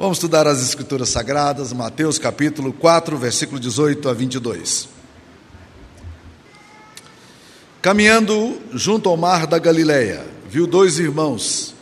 Vamos 0.00 0.16
estudar 0.16 0.46
as 0.46 0.62
Escrituras 0.62 1.10
Sagradas, 1.10 1.74
Mateus 1.74 2.18
capítulo 2.18 2.72
4, 2.72 3.18
versículo 3.18 3.60
18 3.60 4.08
a 4.08 4.14
22. 4.14 4.88
Caminhando 7.82 8.58
junto 8.72 9.10
ao 9.10 9.16
mar 9.18 9.46
da 9.46 9.58
Galileia, 9.58 10.24
viu 10.48 10.66
dois 10.66 10.98
irmãos, 10.98 11.74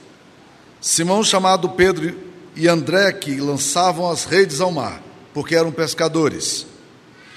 Simão 0.81 1.23
chamado 1.23 1.69
Pedro 1.69 2.13
e 2.57 2.67
André, 2.67 3.13
que 3.13 3.41
lançavam 3.41 4.11
as 4.11 4.25
redes 4.25 4.61
ao 4.61 4.73
mar, 4.73 5.01
porque 5.33 5.55
eram 5.55 5.71
pescadores. 5.71 6.67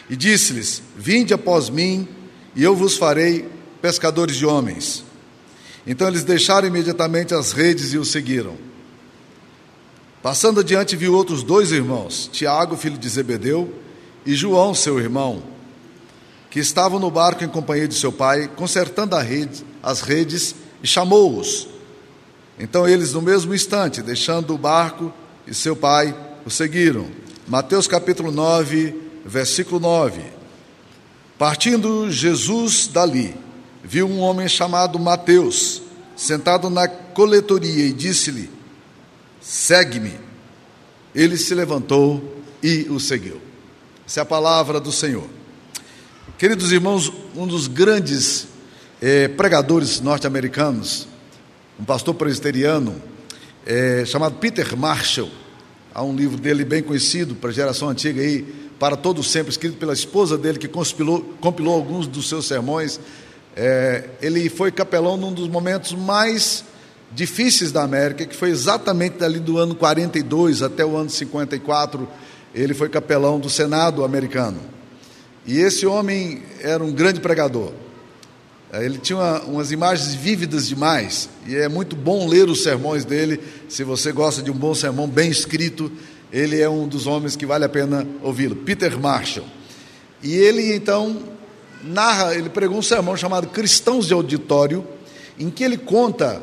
E 0.10 0.16
disse-lhes: 0.16 0.82
Vinde 0.98 1.32
após 1.32 1.70
mim, 1.70 2.08
e 2.56 2.64
eu 2.64 2.76
vos 2.76 2.98
farei 2.98 3.48
pescadores 3.84 4.36
de 4.36 4.48
homens. 4.48 5.04
Então 5.86 6.08
eles 6.08 6.24
deixaram 6.24 6.68
imediatamente 6.68 7.36
as 7.36 7.52
redes 7.52 7.94
e 7.94 8.00
o 8.00 8.04
seguiram. 8.04 8.71
Passando 10.22 10.60
adiante, 10.60 10.96
viu 10.96 11.16
outros 11.16 11.42
dois 11.42 11.72
irmãos, 11.72 12.30
Tiago, 12.32 12.78
filho 12.78 12.98
de 12.98 13.10
Zebedeu, 13.10 13.74
e 14.24 14.36
João, 14.36 14.76
seu 14.76 15.00
irmão, 15.00 15.42
que 16.52 16.60
estavam 16.60 17.00
no 17.00 17.10
barco 17.10 17.44
em 17.44 17.48
companhia 17.48 17.88
de 17.88 17.96
seu 17.96 18.12
pai, 18.12 18.48
consertando 18.56 19.18
rede, 19.18 19.66
as 19.82 20.02
redes, 20.02 20.54
e 20.84 20.88
chamou-os. 20.88 21.68
Então 22.60 22.88
eles, 22.88 23.14
no 23.14 23.22
mesmo 23.22 23.56
instante, 23.56 24.04
deixando 24.04 24.54
o 24.54 24.60
barco 24.60 25.12
e 25.48 25.56
seu 25.56 25.76
pai, 25.76 26.16
o 26.46 26.52
seguiram. 26.52 27.08
Mateus 27.48 27.88
capítulo 27.88 28.32
9, 28.32 28.94
versículo 29.26 29.80
9. 29.80 30.22
Partindo 31.36 32.12
Jesus 32.12 32.86
dali, 32.86 33.36
viu 33.84 34.08
um 34.08 34.20
homem 34.20 34.48
chamado 34.48 35.00
Mateus, 35.00 35.82
sentado 36.16 36.70
na 36.70 36.88
coletoria, 36.88 37.86
e 37.86 37.92
disse-lhe: 37.92 38.61
segue-me. 39.42 40.14
Ele 41.14 41.36
se 41.36 41.54
levantou 41.54 42.42
e 42.64 42.84
o 42.90 43.00
seguiu. 43.00 43.42
Essa 44.08 44.22
é 44.22 44.24
a 44.24 44.26
palavra 44.26 44.80
do 44.80 44.92
Senhor. 44.92 45.28
Queridos 46.38 46.72
irmãos, 46.72 47.12
um 47.36 47.46
dos 47.48 47.68
grandes 47.68 48.48
eh, 49.02 49.28
pregadores 49.28 50.00
norte-americanos, 50.00 51.08
um 51.80 51.84
pastor 51.84 52.14
presbiteriano, 52.14 53.02
eh, 53.66 54.04
chamado 54.06 54.36
Peter 54.36 54.76
Marshall, 54.78 55.30
há 55.94 56.04
um 56.04 56.16
livro 56.16 56.38
dele 56.38 56.64
bem 56.64 56.82
conhecido 56.82 57.36
para 57.36 57.50
a 57.50 57.54
geração 57.54 57.90
antiga 57.90 58.22
aí, 58.22 58.44
para 58.80 58.96
todos 58.96 59.30
sempre, 59.30 59.52
escrito 59.52 59.78
pela 59.78 59.94
esposa 59.94 60.38
dele, 60.38 60.58
que 60.58 60.68
compilou, 60.68 61.22
compilou 61.40 61.76
alguns 61.76 62.08
dos 62.08 62.28
seus 62.28 62.48
sermões. 62.48 63.00
Eh, 63.56 64.10
ele 64.22 64.50
foi 64.50 64.72
capelão 64.72 65.18
num 65.18 65.34
dos 65.34 65.48
momentos 65.48 65.94
mais 65.94 66.64
difíceis 67.14 67.72
da 67.72 67.84
América, 67.84 68.26
que 68.26 68.36
foi 68.36 68.50
exatamente 68.50 69.18
dali 69.18 69.40
do 69.40 69.58
ano 69.58 69.76
42 69.76 70.62
até 70.62 70.86
o 70.86 70.96
ano 70.96 71.10
54, 71.10 72.08
ele 72.54 72.74
foi 72.74 72.90
capelão 72.90 73.40
do 73.40 73.50
Senado 73.50 74.04
americano. 74.04 74.60
E 75.46 75.58
esse 75.58 75.86
homem 75.86 76.42
era 76.62 76.84
um 76.84 76.92
grande 76.92 77.20
pregador. 77.20 77.72
É, 78.72 78.86
ele 78.86 78.98
tinha 78.98 79.18
uma, 79.18 79.42
umas 79.42 79.72
imagens 79.72 80.14
vívidas 80.14 80.68
demais, 80.68 81.30
e 81.46 81.56
é 81.56 81.68
muito 81.68 81.96
bom 81.96 82.28
ler 82.28 82.48
os 82.48 82.64
sermões 82.64 83.04
dele. 83.04 83.40
Se 83.68 83.84
você 83.84 84.12
gosta 84.12 84.42
de 84.42 84.50
um 84.50 84.56
bom 84.56 84.74
sermão 84.74 85.08
bem 85.08 85.30
escrito, 85.30 85.92
ele 86.32 86.62
é 86.62 86.70
um 86.70 86.88
dos 86.88 87.08
homens 87.08 87.36
que 87.36 87.46
vale 87.46 87.66
a 87.66 87.70
pena 87.70 88.08
ouvi-lo. 88.22 88.56
Peter 88.56 88.98
Marshall. 88.98 89.46
E 90.24 90.34
ele 90.34 90.74
então 90.74 91.20
narra, 91.84 92.36
ele 92.36 92.50
pregou 92.50 92.78
um 92.78 92.82
sermão 92.82 93.18
chamado 93.18 93.48
Cristãos 93.48 94.08
de 94.08 94.14
Auditório, 94.14 94.86
em 95.38 95.50
que 95.50 95.64
ele 95.64 95.78
conta 95.78 96.42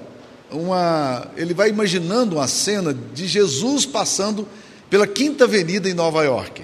uma, 0.50 1.28
ele 1.36 1.54
vai 1.54 1.68
imaginando 1.68 2.36
uma 2.36 2.48
cena 2.48 2.94
de 2.94 3.26
Jesus 3.26 3.84
passando 3.84 4.46
pela 4.88 5.06
Quinta 5.06 5.44
Avenida 5.44 5.88
em 5.88 5.94
Nova 5.94 6.24
York. 6.24 6.62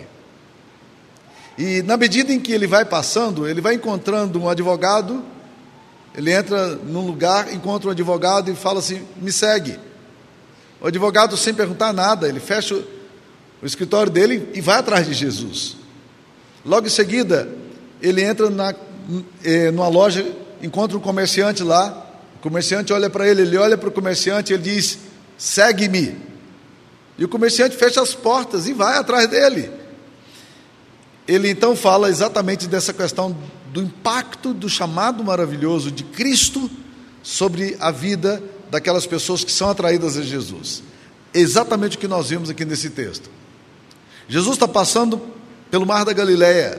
E 1.57 1.83
na 1.83 1.97
medida 1.97 2.33
em 2.33 2.41
que 2.41 2.53
ele 2.53 2.67
vai 2.67 2.85
passando, 2.85 3.47
ele 3.47 3.61
vai 3.61 3.75
encontrando 3.75 4.41
um 4.41 4.49
advogado, 4.49 5.23
ele 6.15 6.33
entra 6.33 6.75
num 6.77 7.07
lugar, 7.07 7.53
encontra 7.53 7.89
um 7.89 7.93
advogado 7.93 8.51
e 8.51 8.55
fala 8.55 8.81
assim: 8.81 9.03
me 9.17 9.31
segue. 9.31 9.79
O 10.81 10.87
advogado, 10.87 11.37
sem 11.37 11.55
perguntar 11.55 11.93
nada, 11.93 12.29
ele 12.29 12.41
fecha 12.41 12.75
o 13.63 13.67
escritório 13.67 14.11
dele 14.11 14.51
e 14.55 14.61
vai 14.61 14.79
atrás 14.79 15.07
de 15.07 15.15
Jesus. 15.15 15.77
Logo 16.65 16.87
em 16.87 16.91
seguida, 16.91 17.49
ele 18.03 18.23
entra 18.23 18.51
na, 18.51 18.75
eh, 19.45 19.71
numa 19.71 19.89
loja, 19.89 20.27
encontra 20.63 20.97
um 20.97 21.01
comerciante 21.01 21.63
lá, 21.63 22.04
comerciante 22.45 22.93
olha 22.93 23.09
para 23.09 23.27
ele, 23.27 23.41
ele 23.41 23.57
olha 23.57 23.79
para 23.79 23.89
o 23.89 23.93
comerciante 23.93 24.53
e 24.53 24.55
ele 24.55 24.65
diz: 24.65 24.99
segue-me. 25.39 26.15
E 27.17 27.25
o 27.25 27.29
comerciante 27.29 27.75
fecha 27.75 28.03
as 28.03 28.15
portas 28.15 28.69
e 28.69 28.75
vai 28.75 28.99
atrás 28.99 29.27
dele. 29.29 29.71
Ele 31.27 31.49
então 31.49 31.75
fala 31.75 32.11
exatamente 32.11 32.69
dessa 32.69 32.93
questão 32.93 33.35
do 33.73 33.81
impacto 33.81 34.53
do 34.53 34.69
chamado 34.69 35.25
maravilhoso 35.25 35.91
de 35.91 36.05
Cristo 36.05 36.71
sobre 37.23 37.79
a 37.81 37.91
vida 37.91 38.43
daquelas 38.71 39.07
pessoas 39.07 39.43
que 39.43 39.51
são 39.51 39.71
atraídas 39.71 40.19
a 40.19 40.23
Jesus. 40.23 40.83
Exatamente 41.33 41.97
o 41.97 42.01
que 42.01 42.07
nós 42.07 42.29
vimos 42.29 42.51
aqui 42.51 42.67
nesse 42.67 42.91
texto. 42.91 43.31
Jesus 44.29 44.57
está 44.57 44.69
passando 44.69 45.19
pelo 45.71 45.87
mar 45.87 46.05
da 46.05 46.13
Galileia. 46.13 46.79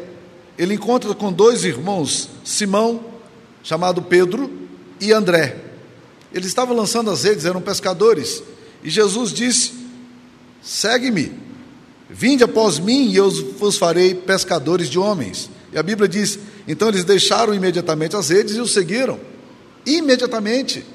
Ele 0.60 0.76
encontra 0.76 1.12
com 1.16 1.34
dois 1.34 1.66
irmãos, 1.66 2.30
Simão, 2.44 3.04
chamado 3.64 4.04
Pedro, 4.04 4.65
e 5.00 5.12
André. 5.12 5.58
Eles 6.34 6.48
estavam 6.48 6.76
lançando 6.76 7.10
as 7.10 7.24
redes, 7.24 7.46
eram 7.46 7.62
pescadores. 7.62 8.44
E 8.84 8.90
Jesus 8.90 9.32
disse: 9.32 9.74
Segue-me, 10.62 11.32
vinde 12.10 12.44
após 12.44 12.78
mim 12.78 13.10
e 13.10 13.16
eu 13.16 13.30
vos 13.58 13.78
farei 13.78 14.14
pescadores 14.14 14.90
de 14.90 15.00
homens. 15.00 15.50
E 15.72 15.78
a 15.78 15.84
Bíblia 15.84 16.08
diz: 16.08 16.38
Então 16.68 16.90
eles 16.90 17.04
deixaram 17.04 17.54
imediatamente 17.54 18.16
as 18.16 18.30
redes 18.30 18.56
e 18.56 18.60
o 18.60 18.68
seguiram. 18.68 19.20
Imediatamente. 19.86 20.86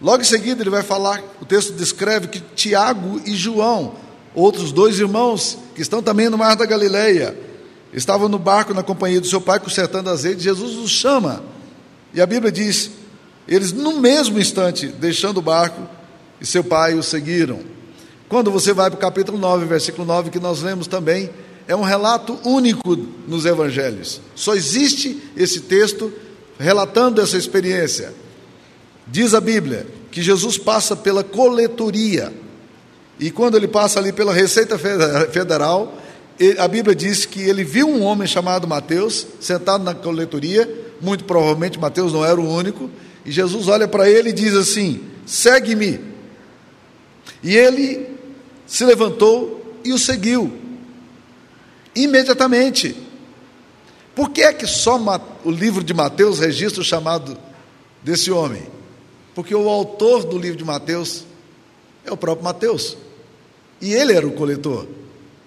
Logo 0.00 0.22
em 0.22 0.26
seguida, 0.26 0.62
ele 0.62 0.70
vai 0.70 0.82
falar, 0.82 1.22
o 1.40 1.44
texto 1.44 1.72
descreve 1.72 2.28
que 2.28 2.40
Tiago 2.54 3.20
e 3.24 3.34
João, 3.34 3.94
outros 4.34 4.70
dois 4.70 4.98
irmãos, 4.98 5.58
que 5.74 5.80
estão 5.80 6.02
também 6.02 6.28
no 6.28 6.36
mar 6.36 6.54
da 6.54 6.66
Galileia, 6.66 7.36
estavam 7.94 8.28
no 8.28 8.38
barco 8.38 8.74
na 8.74 8.82
companhia 8.82 9.20
do 9.20 9.26
seu 9.26 9.40
pai, 9.40 9.58
consertando 9.58 10.10
as 10.10 10.24
redes. 10.24 10.42
Jesus 10.42 10.76
os 10.76 10.90
chama. 10.90 11.42
E 12.12 12.20
a 12.20 12.26
Bíblia 12.26 12.52
diz 12.52 12.90
eles, 13.48 13.72
no 13.72 14.00
mesmo 14.00 14.38
instante, 14.38 14.88
deixando 14.88 15.38
o 15.38 15.42
barco, 15.42 15.82
e 16.40 16.46
seu 16.46 16.64
pai 16.64 16.94
o 16.94 17.02
seguiram. 17.02 17.60
Quando 18.28 18.50
você 18.50 18.72
vai 18.72 18.90
para 18.90 18.96
o 18.96 19.00
capítulo 19.00 19.38
9, 19.38 19.66
versículo 19.66 20.06
9, 20.06 20.30
que 20.30 20.40
nós 20.40 20.62
lemos 20.62 20.86
também, 20.86 21.30
é 21.68 21.74
um 21.74 21.82
relato 21.82 22.38
único 22.44 22.96
nos 23.26 23.44
evangelhos. 23.44 24.20
Só 24.34 24.54
existe 24.54 25.20
esse 25.36 25.60
texto 25.60 26.12
relatando 26.58 27.20
essa 27.20 27.36
experiência. 27.36 28.12
Diz 29.06 29.34
a 29.34 29.40
Bíblia 29.40 29.86
que 30.10 30.22
Jesus 30.22 30.58
passa 30.58 30.96
pela 30.96 31.22
coletoria. 31.22 32.32
E 33.18 33.30
quando 33.30 33.56
ele 33.56 33.68
passa 33.68 33.98
ali 33.98 34.12
pela 34.12 34.32
Receita 34.32 34.78
Federal, 34.78 35.96
a 36.58 36.68
Bíblia 36.68 36.94
diz 36.94 37.24
que 37.24 37.40
ele 37.40 37.64
viu 37.64 37.88
um 37.88 38.02
homem 38.02 38.26
chamado 38.26 38.66
Mateus 38.66 39.26
sentado 39.40 39.82
na 39.84 39.94
coletoria, 39.94 40.68
muito 41.00 41.24
provavelmente 41.24 41.78
Mateus 41.78 42.12
não 42.12 42.24
era 42.24 42.40
o 42.40 42.48
único, 42.48 42.90
e 43.26 43.32
Jesus 43.32 43.66
olha 43.66 43.88
para 43.88 44.08
ele 44.08 44.30
e 44.30 44.32
diz 44.32 44.54
assim: 44.54 45.00
segue-me. 45.26 46.00
E 47.42 47.56
ele 47.56 48.08
se 48.66 48.84
levantou 48.84 49.80
e 49.84 49.92
o 49.92 49.98
seguiu, 49.98 50.56
imediatamente. 51.94 52.96
Por 54.14 54.30
que 54.30 54.42
é 54.42 54.52
que 54.52 54.66
só 54.66 54.98
o 55.44 55.50
livro 55.50 55.84
de 55.84 55.92
Mateus 55.92 56.38
registra 56.38 56.80
o 56.80 56.84
chamado 56.84 57.36
desse 58.02 58.30
homem? 58.30 58.62
Porque 59.34 59.54
o 59.54 59.68
autor 59.68 60.24
do 60.24 60.38
livro 60.38 60.56
de 60.56 60.64
Mateus 60.64 61.24
é 62.04 62.10
o 62.10 62.16
próprio 62.16 62.44
Mateus. 62.44 62.96
E 63.82 63.92
ele 63.92 64.14
era 64.14 64.26
o 64.26 64.32
coletor. 64.32 64.86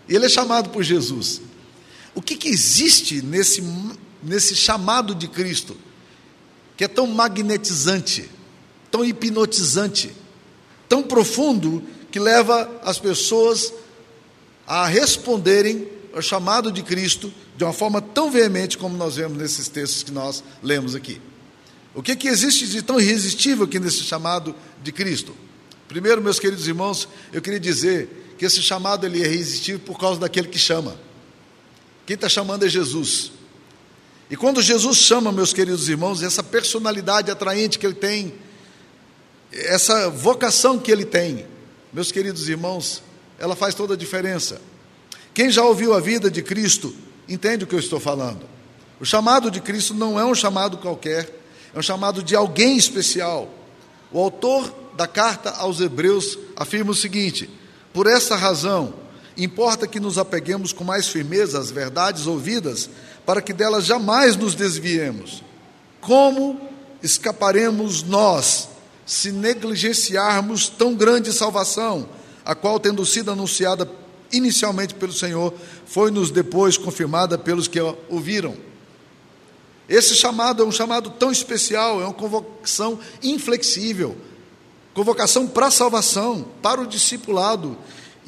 E 0.07 0.15
ele 0.15 0.27
é 0.27 0.29
chamado 0.29 0.69
por 0.69 0.83
Jesus. 0.83 1.41
O 2.13 2.21
que, 2.21 2.35
que 2.35 2.49
existe 2.49 3.23
nesse, 3.23 3.63
nesse 4.21 4.55
chamado 4.55 5.15
de 5.15 5.27
Cristo? 5.27 5.75
Que 6.79 6.85
é 6.85 6.87
tão 6.87 7.05
magnetizante, 7.05 8.31
tão 8.89 9.03
hipnotizante, 9.03 10.13
tão 10.87 11.03
profundo, 11.03 11.83
que 12.09 12.17
leva 12.17 12.71
as 12.85 12.97
pessoas 12.97 13.73
a 14.65 14.87
responderem 14.87 15.89
ao 16.13 16.21
chamado 16.21 16.71
de 16.71 16.81
Cristo 16.81 17.33
de 17.57 17.65
uma 17.65 17.73
forma 17.73 18.01
tão 18.01 18.31
veemente 18.31 18.77
como 18.77 18.95
nós 18.95 19.17
vemos 19.17 19.37
nesses 19.37 19.67
textos 19.67 20.03
que 20.03 20.11
nós 20.13 20.41
lemos 20.63 20.95
aqui. 20.95 21.19
O 21.93 22.01
que, 22.01 22.15
que 22.15 22.29
existe 22.29 22.65
de 22.69 22.81
tão 22.81 22.97
irresistível 22.97 23.65
aqui 23.65 23.77
nesse 23.77 24.03
chamado 24.03 24.55
de 24.81 24.93
Cristo? 24.93 25.35
Primeiro, 25.85 26.21
meus 26.21 26.39
queridos 26.39 26.65
irmãos, 26.65 27.09
eu 27.33 27.41
queria 27.41 27.59
dizer 27.59 28.35
que 28.37 28.45
esse 28.45 28.61
chamado 28.61 29.05
ele 29.05 29.21
é 29.21 29.25
irresistível 29.25 29.81
por 29.81 29.99
causa 29.99 30.17
daquele 30.17 30.47
que 30.47 30.57
chama. 30.57 30.97
Quem 32.05 32.13
está 32.13 32.29
chamando 32.29 32.65
é 32.65 32.69
Jesus. 32.69 33.33
E 34.29 34.37
quando 34.37 34.61
Jesus 34.61 34.97
chama, 34.97 35.31
meus 35.31 35.53
queridos 35.53 35.89
irmãos, 35.89 36.21
essa 36.21 36.43
personalidade 36.43 37.31
atraente 37.31 37.79
que 37.79 37.85
ele 37.85 37.95
tem, 37.95 38.33
essa 39.51 40.09
vocação 40.09 40.77
que 40.77 40.91
ele 40.91 41.05
tem, 41.05 41.47
meus 41.91 42.11
queridos 42.11 42.47
irmãos, 42.47 43.01
ela 43.39 43.55
faz 43.55 43.73
toda 43.73 43.95
a 43.95 43.97
diferença. 43.97 44.61
Quem 45.33 45.49
já 45.49 45.63
ouviu 45.63 45.93
a 45.93 45.99
vida 45.99 46.29
de 46.29 46.43
Cristo 46.43 46.93
entende 47.27 47.63
o 47.63 47.67
que 47.67 47.73
eu 47.73 47.79
estou 47.79 47.99
falando. 47.99 48.45
O 48.99 49.05
chamado 49.05 49.49
de 49.49 49.61
Cristo 49.61 49.93
não 49.93 50.19
é 50.19 50.25
um 50.25 50.35
chamado 50.35 50.77
qualquer, 50.77 51.27
é 51.73 51.79
um 51.79 51.81
chamado 51.81 52.21
de 52.21 52.35
alguém 52.35 52.77
especial. 52.77 53.49
O 54.11 54.19
autor 54.19 54.71
da 54.95 55.07
carta 55.07 55.51
aos 55.51 55.79
Hebreus 55.79 56.37
afirma 56.55 56.91
o 56.91 56.95
seguinte: 56.95 57.49
por 57.93 58.05
essa 58.05 58.35
razão, 58.35 58.93
importa 59.43 59.87
que 59.87 59.99
nos 59.99 60.17
apeguemos 60.17 60.73
com 60.73 60.83
mais 60.83 61.07
firmeza 61.07 61.59
às 61.59 61.71
verdades 61.71 62.27
ouvidas, 62.27 62.89
para 63.25 63.41
que 63.41 63.53
delas 63.53 63.85
jamais 63.85 64.35
nos 64.35 64.55
desviemos. 64.55 65.43
Como 66.01 66.59
escaparemos 67.01 68.03
nós 68.03 68.69
se 69.05 69.31
negligenciarmos 69.31 70.69
tão 70.69 70.93
grande 70.93 71.33
salvação, 71.33 72.07
a 72.45 72.53
qual, 72.53 72.79
tendo 72.79 73.05
sido 73.05 73.31
anunciada 73.31 73.89
inicialmente 74.31 74.93
pelo 74.93 75.13
Senhor, 75.13 75.53
foi-nos 75.85 76.31
depois 76.31 76.77
confirmada 76.77 77.37
pelos 77.37 77.67
que 77.67 77.79
ouviram? 78.09 78.55
Esse 79.87 80.15
chamado 80.15 80.61
é 80.61 80.65
um 80.65 80.71
chamado 80.71 81.09
tão 81.09 81.31
especial, 81.31 81.99
é 81.99 82.05
uma 82.05 82.13
convocação 82.13 82.99
inflexível, 83.23 84.15
convocação 84.93 85.47
para 85.47 85.67
a 85.67 85.71
salvação, 85.71 86.45
para 86.61 86.79
o 86.79 86.85
discipulado. 86.85 87.75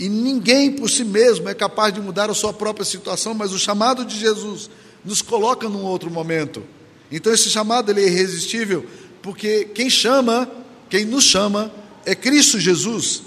E 0.02 0.10
ninguém 0.10 0.72
por 0.72 0.90
si 0.90 1.06
mesmo 1.06 1.48
é 1.48 1.54
capaz 1.54 1.94
de 1.94 2.02
mudar 2.02 2.28
a 2.28 2.34
sua 2.34 2.52
própria 2.52 2.84
situação, 2.84 3.36
mas 3.36 3.54
o 3.54 3.60
chamado 3.60 4.04
de 4.04 4.18
Jesus 4.18 4.68
nos 5.06 5.22
coloca 5.22 5.70
num 5.70 5.84
outro 5.84 6.10
momento. 6.10 6.64
Então 7.12 7.32
esse 7.32 7.52
chamado 7.52 7.92
ele 7.92 8.02
é 8.02 8.08
irresistível, 8.08 8.84
porque 9.22 9.66
quem 9.66 9.92
chama, 9.92 10.50
quem 10.90 11.06
nos 11.06 11.26
chama 11.26 11.72
é 12.04 12.16
Cristo 12.16 12.60
Jesus. 12.60 13.22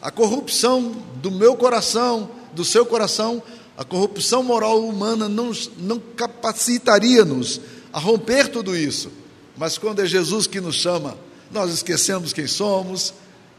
A 0.00 0.10
corrupção 0.10 0.96
do 1.16 1.30
meu 1.30 1.54
coração, 1.54 2.30
do 2.54 2.64
seu 2.64 2.86
coração, 2.86 3.42
a 3.76 3.84
corrupção 3.84 4.42
moral 4.42 4.82
humana 4.82 5.28
não, 5.28 5.52
não 5.76 6.00
capacitaria-nos 6.16 7.60
a 7.92 7.98
romper 7.98 8.48
tudo 8.48 8.74
isso. 8.74 9.12
Mas 9.54 9.76
quando 9.76 10.00
é 10.00 10.06
Jesus 10.06 10.46
que 10.46 10.62
nos 10.62 10.76
chama, 10.76 11.14
nós 11.50 11.70
esquecemos 11.70 12.32
quem 12.32 12.46
somos, 12.46 13.12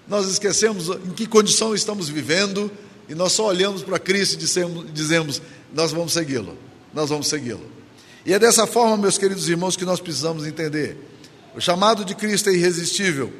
nós 0.07 0.27
esquecemos 0.27 0.89
em 0.89 1.11
que 1.11 1.25
condição 1.25 1.73
estamos 1.73 2.09
vivendo, 2.09 2.71
e 3.07 3.15
nós 3.15 3.33
só 3.33 3.47
olhamos 3.47 3.83
para 3.83 3.99
Cristo 3.99 4.35
e 4.35 4.91
dizemos, 4.91 5.41
nós 5.73 5.91
vamos 5.91 6.13
segui-lo, 6.13 6.57
nós 6.93 7.09
vamos 7.09 7.27
segui-lo. 7.27 7.65
E 8.25 8.33
é 8.33 8.39
dessa 8.39 8.67
forma, 8.67 8.95
meus 8.97 9.17
queridos 9.17 9.49
irmãos, 9.49 9.75
que 9.75 9.85
nós 9.85 9.99
precisamos 9.99 10.45
entender. 10.45 10.97
O 11.55 11.59
chamado 11.59 12.05
de 12.05 12.15
Cristo 12.15 12.49
é 12.49 12.53
irresistível 12.53 13.31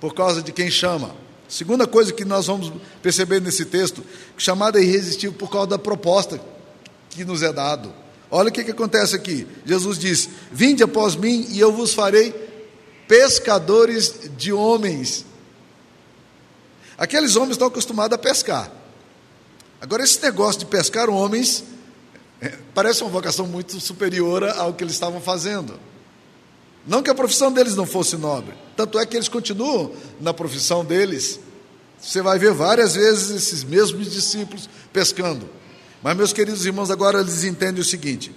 por 0.00 0.14
causa 0.14 0.42
de 0.42 0.52
quem 0.52 0.70
chama. 0.70 1.14
Segunda 1.48 1.86
coisa 1.86 2.12
que 2.12 2.24
nós 2.24 2.46
vamos 2.46 2.72
perceber 3.02 3.40
nesse 3.40 3.64
texto, 3.64 4.04
o 4.36 4.40
chamado 4.40 4.78
é 4.78 4.82
irresistível 4.82 5.36
por 5.36 5.50
causa 5.50 5.68
da 5.68 5.78
proposta 5.78 6.40
que 7.10 7.24
nos 7.24 7.42
é 7.42 7.52
dado. 7.52 7.92
Olha 8.30 8.50
o 8.50 8.52
que, 8.52 8.62
que 8.62 8.70
acontece 8.70 9.16
aqui. 9.16 9.46
Jesus 9.64 9.98
diz: 9.98 10.28
Vinde 10.52 10.82
após 10.82 11.16
mim 11.16 11.46
e 11.50 11.58
eu 11.58 11.72
vos 11.72 11.94
farei 11.94 12.34
pescadores 13.08 14.30
de 14.36 14.52
homens. 14.52 15.24
Aqueles 16.98 17.36
homens 17.36 17.52
estão 17.52 17.68
acostumados 17.68 18.12
a 18.14 18.18
pescar. 18.18 18.70
Agora, 19.80 20.02
esse 20.02 20.20
negócio 20.20 20.58
de 20.58 20.66
pescar 20.66 21.08
homens 21.08 21.62
é, 22.40 22.58
parece 22.74 23.02
uma 23.02 23.10
vocação 23.10 23.46
muito 23.46 23.80
superior 23.80 24.42
ao 24.42 24.74
que 24.74 24.82
eles 24.82 24.94
estavam 24.94 25.20
fazendo. 25.20 25.78
Não 26.84 27.02
que 27.02 27.10
a 27.10 27.14
profissão 27.14 27.52
deles 27.52 27.76
não 27.76 27.86
fosse 27.86 28.16
nobre, 28.16 28.54
tanto 28.76 28.98
é 28.98 29.06
que 29.06 29.16
eles 29.16 29.28
continuam 29.28 29.92
na 30.20 30.34
profissão 30.34 30.84
deles. 30.84 31.38
Você 32.00 32.20
vai 32.20 32.38
ver 32.38 32.52
várias 32.52 32.94
vezes 32.94 33.30
esses 33.30 33.62
mesmos 33.62 34.10
discípulos 34.10 34.68
pescando. 34.92 35.48
Mas, 36.02 36.16
meus 36.16 36.32
queridos 36.32 36.64
irmãos, 36.64 36.90
agora 36.90 37.20
eles 37.20 37.44
entendem 37.44 37.80
o 37.80 37.84
seguinte: 37.84 38.34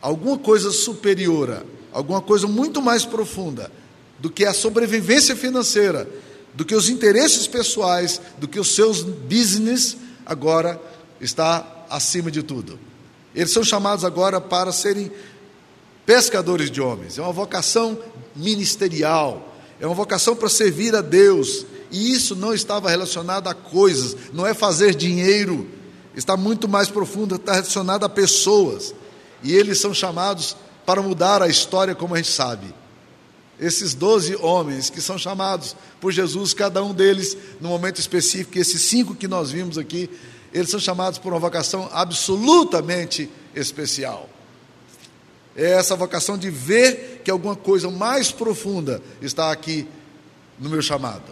alguma 0.00 0.38
coisa 0.38 0.70
superior, 0.72 1.64
alguma 1.92 2.20
coisa 2.20 2.46
muito 2.46 2.80
mais 2.80 3.04
profunda 3.04 3.70
do 4.18 4.30
que 4.30 4.44
a 4.44 4.52
sobrevivência 4.52 5.36
financeira, 5.36 6.08
do 6.60 6.64
que 6.66 6.74
os 6.74 6.90
interesses 6.90 7.46
pessoais, 7.46 8.20
do 8.36 8.46
que 8.46 8.60
os 8.60 8.74
seus 8.74 9.00
business, 9.02 9.96
agora 10.26 10.78
está 11.18 11.86
acima 11.88 12.30
de 12.30 12.42
tudo. 12.42 12.78
Eles 13.34 13.50
são 13.50 13.64
chamados 13.64 14.04
agora 14.04 14.42
para 14.42 14.70
serem 14.70 15.10
pescadores 16.04 16.70
de 16.70 16.78
homens. 16.78 17.16
É 17.16 17.22
uma 17.22 17.32
vocação 17.32 17.98
ministerial, 18.36 19.56
é 19.80 19.86
uma 19.86 19.94
vocação 19.94 20.36
para 20.36 20.50
servir 20.50 20.94
a 20.94 21.00
Deus. 21.00 21.64
E 21.90 22.12
isso 22.12 22.36
não 22.36 22.52
estava 22.52 22.90
relacionado 22.90 23.48
a 23.48 23.54
coisas, 23.54 24.14
não 24.30 24.46
é 24.46 24.52
fazer 24.52 24.94
dinheiro, 24.94 25.66
está 26.14 26.36
muito 26.36 26.68
mais 26.68 26.90
profundo, 26.90 27.36
está 27.36 27.54
relacionado 27.54 28.04
a 28.04 28.08
pessoas. 28.10 28.94
E 29.42 29.54
eles 29.54 29.80
são 29.80 29.94
chamados 29.94 30.54
para 30.84 31.00
mudar 31.00 31.42
a 31.42 31.48
história, 31.48 31.94
como 31.94 32.14
a 32.14 32.18
gente 32.18 32.28
sabe. 32.28 32.79
Esses 33.60 33.92
doze 33.92 34.34
homens 34.36 34.88
que 34.88 35.02
são 35.02 35.18
chamados 35.18 35.76
por 36.00 36.10
Jesus, 36.10 36.54
cada 36.54 36.82
um 36.82 36.94
deles 36.94 37.36
no 37.60 37.68
momento 37.68 38.00
específico, 38.00 38.58
esses 38.58 38.80
cinco 38.80 39.14
que 39.14 39.28
nós 39.28 39.50
vimos 39.50 39.76
aqui, 39.76 40.08
eles 40.52 40.70
são 40.70 40.80
chamados 40.80 41.18
por 41.18 41.32
uma 41.32 41.38
vocação 41.38 41.88
absolutamente 41.92 43.30
especial. 43.54 44.28
É 45.54 45.72
essa 45.72 45.94
vocação 45.94 46.38
de 46.38 46.48
ver 46.48 47.20
que 47.22 47.30
alguma 47.30 47.54
coisa 47.54 47.90
mais 47.90 48.32
profunda 48.32 49.02
está 49.20 49.52
aqui 49.52 49.86
no 50.58 50.70
meu 50.70 50.80
chamado. 50.80 51.30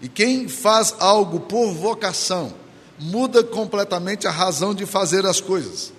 E 0.00 0.08
quem 0.08 0.48
faz 0.48 0.94
algo 0.98 1.40
por 1.40 1.72
vocação 1.72 2.54
muda 2.98 3.44
completamente 3.44 4.26
a 4.26 4.30
razão 4.30 4.74
de 4.74 4.86
fazer 4.86 5.26
as 5.26 5.40
coisas. 5.40 5.92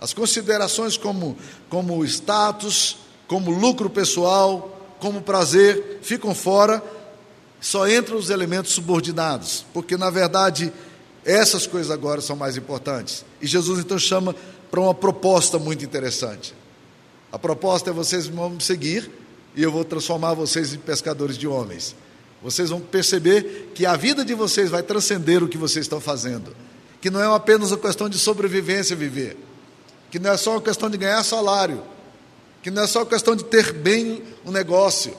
As 0.00 0.14
considerações 0.14 0.96
como, 0.96 1.36
como 1.68 2.04
status, 2.04 2.98
como 3.26 3.50
lucro 3.50 3.90
pessoal, 3.90 4.81
como 5.02 5.20
prazer, 5.20 5.98
ficam 6.00 6.32
fora, 6.32 6.80
só 7.60 7.88
entram 7.88 8.16
os 8.16 8.30
elementos 8.30 8.70
subordinados, 8.70 9.66
porque 9.74 9.96
na 9.96 10.10
verdade 10.10 10.72
essas 11.24 11.66
coisas 11.66 11.90
agora 11.90 12.20
são 12.20 12.36
mais 12.36 12.56
importantes. 12.56 13.24
E 13.40 13.46
Jesus 13.48 13.80
então 13.80 13.98
chama 13.98 14.32
para 14.70 14.80
uma 14.80 14.94
proposta 14.94 15.58
muito 15.58 15.84
interessante. 15.84 16.54
A 17.32 17.38
proposta 17.38 17.90
é 17.90 17.92
vocês 17.92 18.28
vão 18.28 18.50
me 18.50 18.62
seguir 18.62 19.10
e 19.56 19.62
eu 19.62 19.72
vou 19.72 19.84
transformar 19.84 20.34
vocês 20.34 20.72
em 20.72 20.78
pescadores 20.78 21.36
de 21.36 21.48
homens. 21.48 21.96
Vocês 22.40 22.70
vão 22.70 22.80
perceber 22.80 23.72
que 23.74 23.84
a 23.84 23.96
vida 23.96 24.24
de 24.24 24.34
vocês 24.34 24.70
vai 24.70 24.84
transcender 24.84 25.42
o 25.42 25.48
que 25.48 25.58
vocês 25.58 25.84
estão 25.84 26.00
fazendo. 26.00 26.54
Que 27.00 27.10
não 27.10 27.20
é 27.20 27.34
apenas 27.34 27.72
uma 27.72 27.78
questão 27.78 28.08
de 28.08 28.20
sobrevivência 28.20 28.94
viver. 28.94 29.36
Que 30.12 30.20
não 30.20 30.30
é 30.30 30.36
só 30.36 30.52
uma 30.52 30.62
questão 30.62 30.88
de 30.88 30.96
ganhar 30.96 31.24
salário. 31.24 31.82
Que 32.62 32.70
não 32.70 32.82
é 32.82 32.86
só 32.86 33.04
questão 33.04 33.34
de 33.34 33.44
ter 33.44 33.72
bem 33.72 34.22
o 34.44 34.50
negócio. 34.50 35.14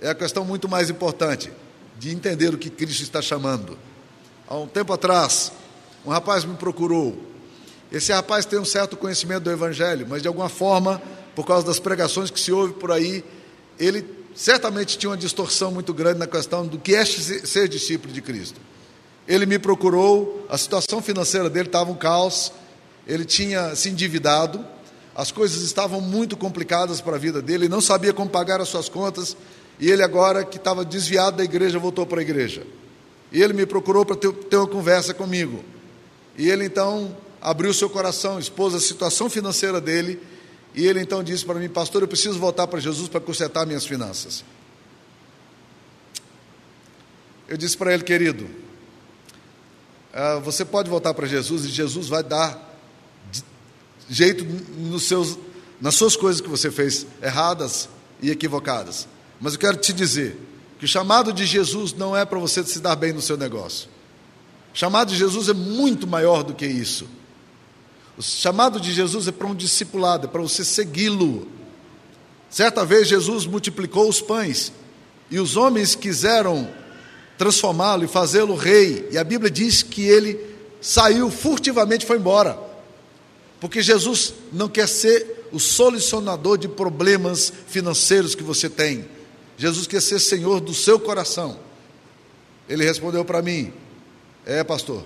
É 0.00 0.08
a 0.08 0.14
questão 0.14 0.44
muito 0.44 0.68
mais 0.68 0.88
importante 0.90 1.52
de 1.98 2.10
entender 2.10 2.54
o 2.54 2.58
que 2.58 2.70
Cristo 2.70 3.02
está 3.02 3.20
chamando. 3.20 3.78
Há 4.48 4.56
um 4.56 4.66
tempo 4.66 4.92
atrás, 4.92 5.52
um 6.04 6.10
rapaz 6.10 6.44
me 6.44 6.56
procurou. 6.56 7.16
Esse 7.90 8.12
rapaz 8.12 8.46
tem 8.46 8.58
um 8.58 8.64
certo 8.64 8.96
conhecimento 8.96 9.44
do 9.44 9.50
Evangelho, 9.50 10.06
mas 10.08 10.22
de 10.22 10.28
alguma 10.28 10.48
forma 10.48 11.00
por 11.34 11.46
causa 11.46 11.66
das 11.66 11.78
pregações 11.78 12.30
que 12.30 12.40
se 12.40 12.52
ouve 12.52 12.74
por 12.74 12.90
aí, 12.90 13.24
ele 13.78 14.04
certamente 14.34 14.98
tinha 14.98 15.10
uma 15.10 15.16
distorção 15.16 15.70
muito 15.70 15.92
grande 15.92 16.18
na 16.18 16.26
questão 16.26 16.66
do 16.66 16.78
que 16.78 16.94
é 16.94 17.04
ser 17.04 17.68
discípulo 17.68 18.12
de 18.12 18.20
Cristo. 18.20 18.60
Ele 19.26 19.46
me 19.46 19.58
procurou, 19.58 20.46
a 20.48 20.58
situação 20.58 21.00
financeira 21.00 21.48
dele 21.48 21.68
estava 21.68 21.90
um 21.90 21.94
caos, 21.94 22.52
ele 23.06 23.24
tinha 23.24 23.74
se 23.74 23.88
endividado, 23.88 24.64
as 25.14 25.30
coisas 25.30 25.62
estavam 25.62 26.00
muito 26.00 26.36
complicadas 26.36 27.00
para 27.00 27.16
a 27.16 27.18
vida 27.18 27.42
dele, 27.42 27.64
ele 27.64 27.72
não 27.72 27.80
sabia 27.80 28.12
como 28.12 28.30
pagar 28.30 28.60
as 28.60 28.68
suas 28.68 28.88
contas, 28.88 29.36
e 29.78 29.90
ele 29.90 30.02
agora 30.02 30.44
que 30.44 30.56
estava 30.56 30.84
desviado 30.84 31.36
da 31.36 31.44
igreja, 31.44 31.78
voltou 31.78 32.06
para 32.06 32.20
a 32.20 32.22
igreja. 32.22 32.66
E 33.30 33.42
ele 33.42 33.52
me 33.52 33.66
procurou 33.66 34.04
para 34.04 34.16
ter, 34.16 34.32
ter 34.32 34.56
uma 34.56 34.66
conversa 34.66 35.12
comigo. 35.12 35.64
E 36.36 36.48
ele 36.48 36.64
então 36.64 37.16
abriu 37.40 37.74
seu 37.74 37.90
coração, 37.90 38.38
expôs 38.38 38.74
a 38.74 38.80
situação 38.80 39.28
financeira 39.28 39.80
dele, 39.80 40.20
e 40.74 40.86
ele 40.86 41.00
então 41.00 41.22
disse 41.22 41.44
para 41.44 41.58
mim, 41.58 41.68
pastor, 41.68 42.02
eu 42.02 42.08
preciso 42.08 42.38
voltar 42.38 42.66
para 42.66 42.80
Jesus 42.80 43.08
para 43.08 43.20
consertar 43.20 43.66
minhas 43.66 43.84
finanças. 43.84 44.44
Eu 47.48 47.56
disse 47.58 47.76
para 47.76 47.92
ele, 47.92 48.02
querido, 48.02 48.44
uh, 50.14 50.40
você 50.40 50.64
pode 50.64 50.88
voltar 50.88 51.12
para 51.12 51.26
Jesus 51.26 51.66
e 51.66 51.68
Jesus 51.68 52.08
vai 52.08 52.22
dar 52.22 52.71
jeito 54.08 54.44
nos 54.76 55.04
seus, 55.04 55.38
nas 55.80 55.94
suas 55.94 56.16
coisas 56.16 56.40
que 56.40 56.48
você 56.48 56.70
fez 56.70 57.06
erradas 57.22 57.88
e 58.20 58.30
equivocadas. 58.30 59.08
Mas 59.40 59.54
eu 59.54 59.58
quero 59.58 59.76
te 59.76 59.92
dizer 59.92 60.38
que 60.78 60.84
o 60.84 60.88
chamado 60.88 61.32
de 61.32 61.46
Jesus 61.46 61.92
não 61.92 62.16
é 62.16 62.24
para 62.24 62.38
você 62.38 62.62
se 62.64 62.80
dar 62.80 62.96
bem 62.96 63.12
no 63.12 63.22
seu 63.22 63.36
negócio. 63.36 63.88
O 64.74 64.78
chamado 64.78 65.10
de 65.10 65.16
Jesus 65.16 65.48
é 65.48 65.52
muito 65.52 66.06
maior 66.06 66.42
do 66.42 66.54
que 66.54 66.66
isso. 66.66 67.06
O 68.16 68.22
chamado 68.22 68.80
de 68.80 68.92
Jesus 68.92 69.28
é 69.28 69.32
para 69.32 69.46
um 69.46 69.54
discipulado, 69.54 70.26
é 70.26 70.30
para 70.30 70.40
você 70.40 70.64
segui-lo. 70.64 71.48
Certa 72.50 72.84
vez 72.84 73.08
Jesus 73.08 73.46
multiplicou 73.46 74.08
os 74.08 74.20
pães 74.20 74.72
e 75.30 75.40
os 75.40 75.56
homens 75.56 75.94
quiseram 75.94 76.68
transformá-lo 77.38 78.04
e 78.04 78.08
fazê-lo 78.08 78.54
rei. 78.54 79.08
E 79.10 79.18
a 79.18 79.24
Bíblia 79.24 79.50
diz 79.50 79.82
que 79.82 80.02
ele 80.02 80.38
saiu 80.80 81.30
furtivamente 81.30 82.04
foi 82.04 82.18
embora. 82.18 82.58
Porque 83.62 83.80
Jesus 83.80 84.34
não 84.52 84.68
quer 84.68 84.88
ser 84.88 85.46
o 85.52 85.60
solucionador 85.60 86.58
de 86.58 86.66
problemas 86.66 87.52
financeiros 87.68 88.34
que 88.34 88.42
você 88.42 88.68
tem. 88.68 89.08
Jesus 89.56 89.86
quer 89.86 90.02
ser 90.02 90.18
Senhor 90.18 90.58
do 90.58 90.74
seu 90.74 90.98
coração. 90.98 91.56
Ele 92.68 92.84
respondeu 92.84 93.24
para 93.24 93.40
mim: 93.40 93.72
É, 94.44 94.64
pastor, 94.64 95.04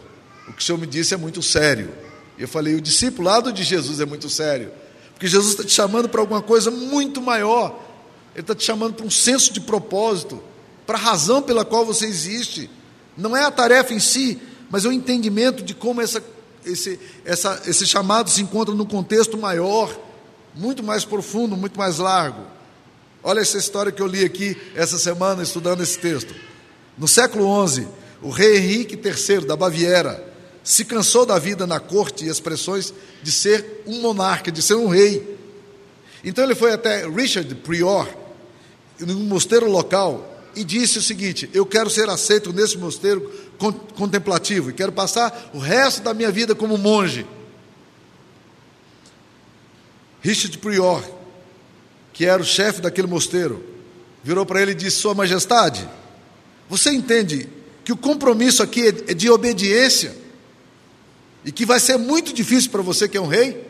o 0.49 0.55
que 0.55 0.63
o 0.63 0.65
senhor 0.65 0.79
me 0.79 0.87
disse 0.87 1.13
é 1.13 1.19
muito 1.19 1.43
sério. 1.43 1.93
Eu 2.39 2.49
falei: 2.49 2.75
O 2.75 2.81
discipulado 2.81 3.53
de 3.53 3.63
Jesus 3.63 4.01
é 4.01 4.07
muito 4.07 4.31
sério. 4.31 4.73
Porque 5.13 5.27
Jesus 5.27 5.51
está 5.51 5.63
te 5.63 5.73
chamando 5.73 6.09
para 6.09 6.23
alguma 6.23 6.41
coisa 6.41 6.71
muito 6.71 7.21
maior. 7.21 7.79
Ele 8.35 8.41
está 8.41 8.55
te 8.55 8.65
chamando 8.65 8.95
para 8.95 9.05
um 9.05 9.11
senso 9.11 9.53
de 9.53 9.61
propósito 9.61 10.43
para 10.87 10.97
a 10.97 11.01
razão 11.03 11.43
pela 11.43 11.63
qual 11.63 11.85
você 11.85 12.07
existe. 12.07 12.71
Não 13.19 13.37
é 13.37 13.45
a 13.45 13.51
tarefa 13.51 13.93
em 13.93 14.01
si, 14.01 14.41
mas 14.71 14.87
é 14.87 14.89
o 14.89 14.93
entendimento 14.93 15.63
de 15.63 15.75
como 15.75 16.01
essa, 16.01 16.25
esse, 16.67 16.99
essa, 17.25 17.63
esse 17.67 17.87
chamado 17.87 18.29
se 18.29 18.43
encontra 18.43 18.75
num 18.75 18.85
contexto 18.85 19.39
maior, 19.39 19.97
muito 20.55 20.83
mais 20.83 21.05
profundo, 21.05 21.57
muito 21.57 21.79
mais 21.79 21.99
largo. 21.99 22.43
Olha 23.23 23.41
essa 23.41 23.59
história 23.59 23.93
que 23.93 24.03
eu 24.03 24.07
li 24.07 24.25
aqui 24.25 24.57
essa 24.75 24.99
semana, 24.99 25.43
estudando 25.43 25.83
esse 25.83 25.99
texto. 25.99 26.35
No 26.99 27.09
século 27.09 27.67
XI, 27.67 27.87
o 28.23 28.31
rei 28.31 28.57
Henrique 28.57 28.95
III 28.97 29.47
da 29.47 29.57
Baviera 29.57 30.33
se 30.63 30.85
cansou 30.85 31.25
da 31.25 31.39
vida 31.39 31.67
na 31.67 31.79
corte 31.79 32.25
e 32.25 32.29
expressões 32.29 32.93
de 33.23 33.31
ser 33.31 33.83
um 33.87 34.01
monarca, 34.01 34.51
de 34.51 34.63
ser 34.63 34.75
um 34.75 34.89
rei. 34.89 35.39
Então 36.25 36.43
ele 36.43 36.55
foi 36.55 36.73
até 36.73 37.09
Richard 37.09 37.55
Prior, 37.57 38.09
num 38.99 39.25
mosteiro 39.25 39.71
local, 39.71 40.37
e 40.57 40.65
disse 40.65 40.99
o 40.99 41.03
seguinte: 41.03 41.49
Eu 41.53 41.67
quero 41.67 41.91
ser 41.91 42.09
aceito 42.09 42.53
nesse 42.53 42.79
mosteiro 42.79 43.31
contemplativo 43.59 44.71
e 44.71 44.73
quero 44.73 44.93
passar 44.93 45.51
o 45.55 45.59
resto 45.59 46.03
da 46.03 46.13
minha 46.13 46.31
vida 46.31 46.55
como 46.55 46.77
monge. 46.77 47.27
Richard 50.21 50.59
Prior, 50.59 51.03
que 52.13 52.27
era 52.27 52.43
o 52.43 52.45
chefe 52.45 52.81
daquele 52.81 53.07
mosteiro, 53.07 53.65
virou 54.23 54.45
para 54.45 54.61
ele 54.61 54.73
e 54.73 54.75
disse: 54.75 54.97
Sua 54.97 55.15
Majestade, 55.15 55.89
você 56.69 56.91
entende 56.91 57.49
que 57.85 57.93
o 57.93 57.97
compromisso 57.97 58.63
aqui 58.63 58.89
é 58.89 59.15
de 59.15 59.31
obediência 59.31 60.17
e 61.45 61.53
que 61.53 61.65
vai 61.65 61.79
ser 61.79 61.97
muito 61.97 62.33
difícil 62.33 62.71
para 62.71 62.83
você 62.83 63.09
que 63.09 63.17
é 63.17 63.21
um 63.21 63.29
rei? 63.29 63.65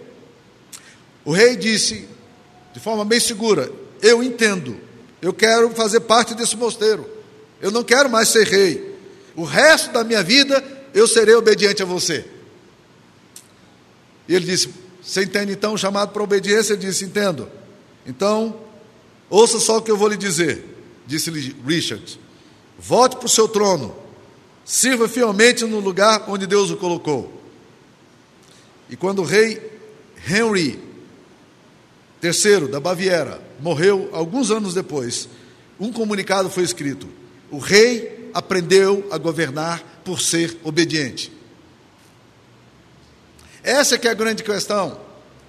O 1.26 1.32
rei 1.32 1.56
disse, 1.56 2.08
de 2.72 2.80
forma 2.80 3.04
bem 3.04 3.20
segura: 3.20 3.70
Eu 4.00 4.22
entendo, 4.22 4.78
eu 5.20 5.32
quero 5.34 5.68
fazer 5.70 6.00
parte 6.00 6.34
desse 6.34 6.56
mosteiro. 6.56 7.06
Eu 7.60 7.70
não 7.70 7.82
quero 7.82 8.08
mais 8.08 8.28
ser 8.28 8.46
rei. 8.46 8.95
O 9.36 9.44
resto 9.44 9.92
da 9.92 10.02
minha 10.02 10.22
vida 10.22 10.64
eu 10.94 11.06
serei 11.06 11.34
obediente 11.34 11.82
a 11.82 11.86
você. 11.86 12.24
E 14.26 14.34
ele 14.34 14.46
disse: 14.46 14.70
Você 15.02 15.22
entende 15.22 15.52
então 15.52 15.74
o 15.74 15.78
chamado 15.78 16.10
para 16.10 16.22
obediência? 16.22 16.72
Ele 16.72 16.86
disse: 16.86 17.04
Entendo. 17.04 17.48
Então, 18.06 18.58
ouça 19.28 19.60
só 19.60 19.76
o 19.76 19.82
que 19.82 19.90
eu 19.90 19.96
vou 19.96 20.08
lhe 20.08 20.16
dizer. 20.16 20.64
Disse-lhe 21.06 21.54
Richard: 21.66 22.18
Volte 22.78 23.16
para 23.16 23.26
o 23.26 23.28
seu 23.28 23.46
trono. 23.46 23.94
Sirva 24.64 25.06
fielmente 25.06 25.64
no 25.64 25.78
lugar 25.78 26.24
onde 26.28 26.46
Deus 26.46 26.70
o 26.70 26.76
colocou. 26.76 27.32
E 28.88 28.96
quando 28.96 29.20
o 29.20 29.24
rei 29.24 29.60
Henry 30.28 30.80
III 32.22 32.68
da 32.68 32.80
Baviera 32.80 33.40
morreu 33.60 34.08
alguns 34.12 34.50
anos 34.50 34.74
depois, 34.74 35.28
um 35.78 35.92
comunicado 35.92 36.48
foi 36.48 36.64
escrito: 36.64 37.06
o 37.50 37.58
rei 37.58 38.15
aprendeu 38.36 39.08
a 39.10 39.16
governar 39.16 39.82
por 40.04 40.20
ser 40.20 40.60
obediente. 40.62 41.32
Essa 43.62 43.94
é 43.94 43.98
que 43.98 44.06
é 44.06 44.10
a 44.10 44.14
grande 44.14 44.42
questão. 44.42 45.00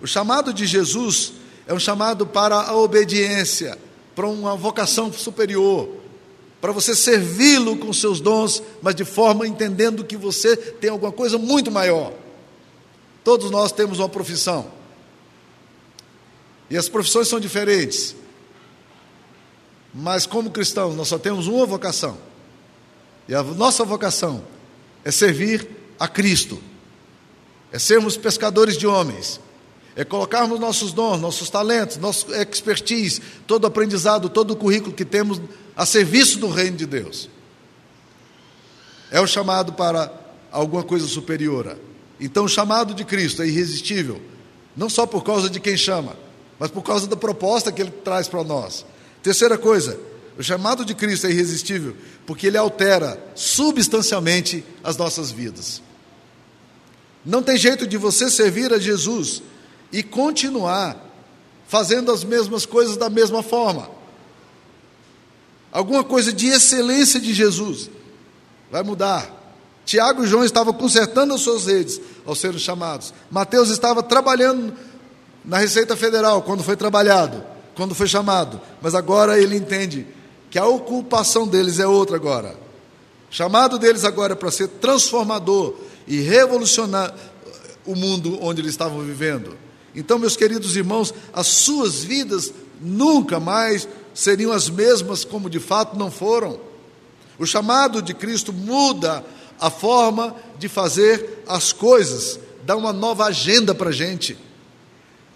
O 0.01 0.07
chamado 0.07 0.53
de 0.53 0.65
Jesus 0.65 1.33
é 1.67 1.73
um 1.73 1.79
chamado 1.79 2.25
para 2.25 2.55
a 2.55 2.77
obediência, 2.77 3.77
para 4.15 4.25
uma 4.25 4.55
vocação 4.55 5.11
superior, 5.11 5.97
para 6.61 6.71
você 6.71 6.95
servi-lo 6.95 7.75
com 7.75 7.91
seus 7.91 8.21
dons, 8.21 8.63
mas 8.81 8.95
de 8.95 9.03
forma 9.03 9.45
entendendo 9.45 10.05
que 10.05 10.15
você 10.15 10.55
tem 10.55 10.89
alguma 10.89 11.11
coisa 11.11 11.37
muito 11.37 11.69
maior. 11.69 12.13
Todos 13.21 13.51
nós 13.51 13.73
temos 13.73 13.99
uma 13.99 14.07
profissão. 14.07 14.71
E 16.69 16.77
as 16.77 16.87
profissões 16.87 17.27
são 17.27 17.37
diferentes. 17.37 18.15
Mas 19.93 20.25
como 20.25 20.51
cristãos, 20.51 20.95
nós 20.95 21.09
só 21.09 21.17
temos 21.17 21.47
uma 21.47 21.65
vocação. 21.65 22.26
E 23.27 23.35
a 23.35 23.43
nossa 23.43 23.83
vocação 23.83 24.43
é 25.03 25.11
servir 25.11 25.67
a 25.99 26.07
Cristo. 26.07 26.61
É 27.71 27.79
sermos 27.79 28.15
pescadores 28.15 28.77
de 28.77 28.87
homens. 28.87 29.39
É 29.95 30.05
colocarmos 30.05 30.59
nossos 30.59 30.93
dons, 30.93 31.19
nossos 31.19 31.49
talentos, 31.49 31.97
nosso 31.97 32.33
expertise, 32.33 33.21
todo 33.45 33.63
o 33.63 33.67
aprendizado, 33.67 34.29
todo 34.29 34.51
o 34.51 34.55
currículo 34.55 34.93
que 34.93 35.03
temos 35.03 35.41
a 35.75 35.85
serviço 35.85 36.39
do 36.39 36.49
reino 36.49 36.77
de 36.77 36.85
Deus. 36.85 37.29
É 39.11 39.19
o 39.19 39.27
chamado 39.27 39.73
para 39.73 40.11
alguma 40.51 40.83
coisa 40.83 41.07
superior. 41.07 41.77
Então, 42.19 42.45
o 42.45 42.49
chamado 42.49 42.93
de 42.93 43.03
Cristo 43.03 43.41
é 43.41 43.47
irresistível, 43.47 44.21
não 44.75 44.89
só 44.89 45.05
por 45.05 45.23
causa 45.23 45.49
de 45.49 45.59
quem 45.59 45.75
chama, 45.75 46.15
mas 46.59 46.71
por 46.71 46.83
causa 46.83 47.07
da 47.07 47.15
proposta 47.15 47.71
que 47.71 47.81
ele 47.81 47.91
traz 47.91 48.27
para 48.27 48.43
nós. 48.43 48.85
Terceira 49.21 49.57
coisa, 49.57 49.99
o 50.37 50.43
chamado 50.43 50.85
de 50.85 50.93
Cristo 50.93 51.27
é 51.27 51.31
irresistível 51.31 51.95
porque 52.25 52.47
ele 52.47 52.57
altera 52.57 53.21
substancialmente 53.33 54.63
as 54.83 54.95
nossas 54.95 55.31
vidas. 55.31 55.81
Não 57.25 57.41
tem 57.41 57.57
jeito 57.57 57.87
de 57.87 57.97
você 57.97 58.29
servir 58.29 58.71
a 58.71 58.79
Jesus 58.79 59.41
e 59.91 60.03
continuar 60.03 61.03
fazendo 61.67 62.11
as 62.11 62.23
mesmas 62.23 62.65
coisas 62.65 62.95
da 62.95 63.09
mesma 63.09 63.41
forma. 63.41 63.89
Alguma 65.71 66.03
coisa 66.03 66.31
de 66.31 66.47
excelência 66.47 67.19
de 67.19 67.33
Jesus 67.33 67.89
vai 68.71 68.83
mudar. 68.83 69.33
Tiago 69.85 70.23
e 70.23 70.27
João 70.27 70.43
estavam 70.43 70.73
consertando 70.73 71.33
as 71.33 71.41
suas 71.41 71.65
redes 71.65 71.99
ao 72.25 72.35
serem 72.35 72.59
chamados. 72.59 73.13
Mateus 73.31 73.69
estava 73.69 74.03
trabalhando 74.03 74.73
na 75.43 75.57
Receita 75.57 75.95
Federal, 75.95 76.41
quando 76.41 76.63
foi 76.63 76.75
trabalhado, 76.75 77.43
quando 77.73 77.95
foi 77.95 78.07
chamado, 78.07 78.59
mas 78.81 78.93
agora 78.93 79.39
ele 79.39 79.55
entende 79.55 80.05
que 80.49 80.57
a 80.57 80.65
ocupação 80.65 81.47
deles 81.47 81.79
é 81.79 81.87
outra 81.87 82.15
agora. 82.15 82.55
O 83.29 83.33
chamado 83.33 83.77
deles 83.77 84.05
agora 84.05 84.33
é 84.33 84.35
para 84.35 84.51
ser 84.51 84.67
transformador 84.67 85.75
e 86.07 86.19
revolucionar 86.19 87.13
o 87.85 87.95
mundo 87.95 88.37
onde 88.41 88.61
eles 88.61 88.71
estavam 88.71 88.99
vivendo. 88.99 89.57
Então, 89.95 90.19
meus 90.19 90.37
queridos 90.37 90.75
irmãos, 90.75 91.13
as 91.33 91.47
suas 91.47 92.03
vidas 92.03 92.53
nunca 92.79 93.39
mais 93.39 93.87
seriam 94.13 94.51
as 94.51 94.69
mesmas 94.69 95.25
como 95.25 95.49
de 95.49 95.59
fato 95.59 95.97
não 95.97 96.11
foram. 96.11 96.59
O 97.37 97.45
chamado 97.45 98.01
de 98.01 98.13
Cristo 98.13 98.53
muda 98.53 99.23
a 99.59 99.69
forma 99.69 100.35
de 100.57 100.67
fazer 100.67 101.43
as 101.47 101.73
coisas, 101.73 102.39
dá 102.63 102.75
uma 102.75 102.93
nova 102.93 103.25
agenda 103.25 103.73
para 103.73 103.89
a 103.89 103.93
gente 103.93 104.37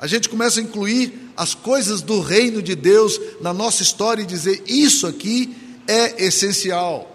a 0.02 0.08
gente 0.08 0.28
começa 0.28 0.60
a 0.60 0.64
incluir 0.64 1.32
as 1.38 1.54
coisas 1.54 2.02
do 2.02 2.22
reino 2.22 2.60
de 2.60 2.74
Deus 2.74 3.22
na 3.40 3.54
nossa 3.54 3.84
história 3.84 4.24
e 4.24 4.26
dizer: 4.26 4.64
isso 4.66 5.06
aqui 5.06 5.56
é 5.88 6.26
essencial. 6.26 7.08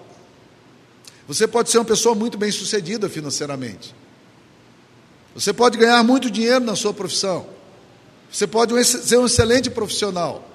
Você 1.26 1.49
pode 1.49 1.69
ser 1.69 1.78
uma 1.78 1.85
pessoa 1.85 2.14
muito 2.14 2.38
bem 2.38 2.52
sucedida 2.52 3.09
financeiramente. 3.09 3.93
Você 5.35 5.52
pode 5.52 5.76
ganhar 5.76 6.02
muito 6.05 6.31
dinheiro 6.31 6.64
na 6.64 6.76
sua 6.76 6.95
profissão. 6.95 7.47
Você 8.31 8.47
pode 8.47 8.73
ser 8.85 9.19
um 9.19 9.26
excelente 9.26 9.69
profissional. 9.69 10.49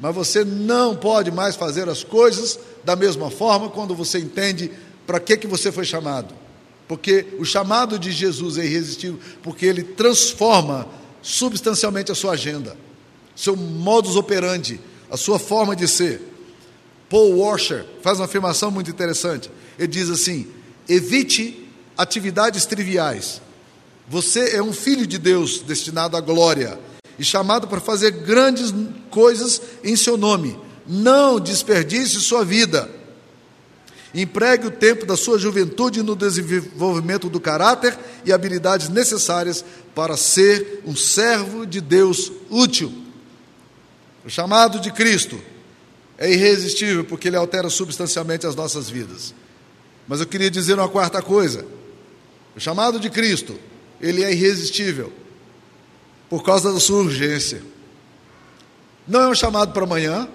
Mas 0.00 0.14
você 0.14 0.42
não 0.42 0.96
pode 0.96 1.30
mais 1.30 1.54
fazer 1.54 1.86
as 1.88 2.02
coisas 2.02 2.58
da 2.82 2.96
mesma 2.96 3.30
forma 3.30 3.68
quando 3.68 3.94
você 3.94 4.18
entende 4.18 4.70
para 5.06 5.20
que, 5.20 5.36
que 5.36 5.46
você 5.46 5.70
foi 5.70 5.84
chamado. 5.84 6.34
Porque 6.88 7.26
o 7.38 7.44
chamado 7.44 7.98
de 7.98 8.10
Jesus 8.10 8.56
é 8.56 8.64
irresistível, 8.64 9.20
porque 9.42 9.66
ele 9.66 9.82
transforma 9.82 10.88
substancialmente 11.24 12.12
a 12.12 12.14
sua 12.14 12.32
agenda, 12.32 12.76
seu 13.34 13.56
modus 13.56 14.14
operandi, 14.14 14.78
a 15.10 15.16
sua 15.16 15.38
forma 15.38 15.74
de 15.74 15.88
ser. 15.88 16.20
Paul 17.08 17.38
Washer 17.38 17.86
faz 18.02 18.18
uma 18.18 18.26
afirmação 18.26 18.70
muito 18.70 18.90
interessante. 18.90 19.50
Ele 19.78 19.88
diz 19.88 20.10
assim: 20.10 20.46
evite 20.86 21.66
atividades 21.96 22.66
triviais. 22.66 23.40
Você 24.06 24.54
é 24.54 24.62
um 24.62 24.72
filho 24.72 25.06
de 25.06 25.16
Deus 25.16 25.60
destinado 25.60 26.14
à 26.14 26.20
glória 26.20 26.78
e 27.18 27.24
chamado 27.24 27.66
para 27.66 27.80
fazer 27.80 28.10
grandes 28.10 28.74
coisas 29.10 29.62
em 29.82 29.96
seu 29.96 30.18
nome. 30.18 30.58
Não 30.86 31.40
desperdice 31.40 32.20
sua 32.20 32.44
vida. 32.44 32.90
Empregue 34.14 34.68
o 34.68 34.70
tempo 34.70 35.04
da 35.04 35.16
sua 35.16 35.38
juventude 35.38 36.00
no 36.00 36.14
desenvolvimento 36.14 37.28
do 37.28 37.40
caráter 37.40 37.98
e 38.24 38.32
habilidades 38.32 38.88
necessárias 38.88 39.64
para 39.92 40.16
ser 40.16 40.82
um 40.86 40.94
servo 40.94 41.66
de 41.66 41.80
Deus 41.80 42.30
útil. 42.48 42.92
O 44.24 44.30
chamado 44.30 44.78
de 44.78 44.92
Cristo 44.92 45.40
é 46.16 46.32
irresistível 46.32 47.04
porque 47.04 47.26
ele 47.26 47.36
altera 47.36 47.68
substancialmente 47.68 48.46
as 48.46 48.54
nossas 48.54 48.88
vidas. 48.88 49.34
Mas 50.06 50.20
eu 50.20 50.26
queria 50.26 50.50
dizer 50.50 50.74
uma 50.74 50.88
quarta 50.88 51.20
coisa. 51.20 51.66
O 52.54 52.60
chamado 52.60 53.00
de 53.00 53.10
Cristo, 53.10 53.58
ele 54.00 54.22
é 54.22 54.30
irresistível 54.30 55.12
por 56.30 56.44
causa 56.44 56.72
da 56.72 56.78
sua 56.78 57.00
urgência. 57.00 57.62
Não 59.08 59.22
é 59.22 59.28
um 59.28 59.34
chamado 59.34 59.72
para 59.72 59.82
amanhã, 59.82 60.28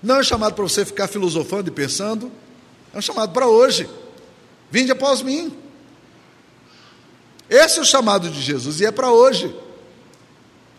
não 0.00 0.16
é 0.16 0.20
um 0.20 0.24
chamado 0.24 0.54
para 0.54 0.62
você 0.62 0.84
ficar 0.84 1.08
filosofando 1.08 1.68
e 1.68 1.72
pensando, 1.72 2.30
é 2.94 2.98
um 2.98 3.02
chamado 3.02 3.32
para 3.32 3.46
hoje. 3.48 3.88
Vinde 4.70 4.92
após 4.92 5.20
mim. 5.20 5.52
Esse 7.50 7.78
é 7.78 7.82
o 7.82 7.84
chamado 7.84 8.30
de 8.30 8.40
Jesus 8.40 8.80
e 8.80 8.86
é 8.86 8.90
para 8.90 9.10
hoje. 9.10 9.54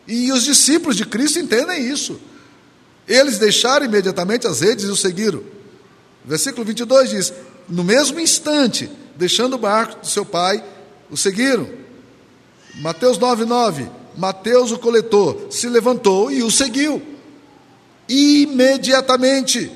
E 0.08 0.32
os 0.32 0.44
discípulos 0.44 0.96
de 0.96 1.06
Cristo 1.06 1.40
entendem 1.40 1.88
isso. 1.88 2.20
Eles 3.08 3.38
deixaram 3.38 3.86
imediatamente 3.86 4.48
as 4.48 4.62
redes 4.62 4.86
e 4.86 4.88
o 4.88 4.96
seguiram. 4.96 5.44
Versículo 6.24 6.66
22 6.66 7.10
diz: 7.10 7.34
No 7.68 7.84
mesmo 7.84 8.20
instante, 8.20 8.90
deixando 9.16 9.56
o 9.56 9.60
barco 9.60 10.02
do 10.02 10.08
seu 10.08 10.26
pai, 10.26 10.64
o 11.12 11.18
seguiram. 11.18 11.70
Mateus 12.76 13.20
9,9: 13.20 13.90
Mateus, 14.18 14.72
o 14.72 14.80
coletor, 14.80 15.48
se 15.52 15.68
levantou 15.68 16.32
e 16.32 16.42
o 16.42 16.50
seguiu. 16.50 17.02
Imediatamente. 18.08 19.72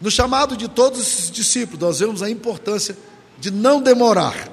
No 0.00 0.10
chamado 0.10 0.56
de 0.56 0.68
todos 0.68 1.00
esses 1.00 1.30
discípulos, 1.30 1.80
nós 1.80 1.98
vemos 2.00 2.22
a 2.22 2.28
importância 2.28 2.96
de 3.38 3.50
não 3.50 3.80
demorar, 3.80 4.48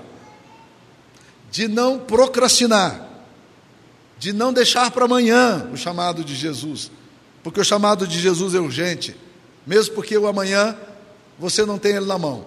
de 1.49 1.67
não 1.67 1.99
procrastinar, 1.99 3.07
de 4.17 4.31
não 4.31 4.53
deixar 4.53 4.91
para 4.91 5.05
amanhã 5.05 5.67
o 5.73 5.77
chamado 5.77 6.23
de 6.23 6.35
Jesus, 6.35 6.91
porque 7.43 7.59
o 7.59 7.65
chamado 7.65 8.07
de 8.07 8.19
Jesus 8.19 8.53
é 8.53 8.59
urgente, 8.59 9.15
mesmo 9.65 9.95
porque 9.95 10.17
o 10.17 10.27
amanhã 10.27 10.75
você 11.39 11.65
não 11.65 11.77
tem 11.77 11.95
ele 11.95 12.05
na 12.05 12.17
mão. 12.17 12.45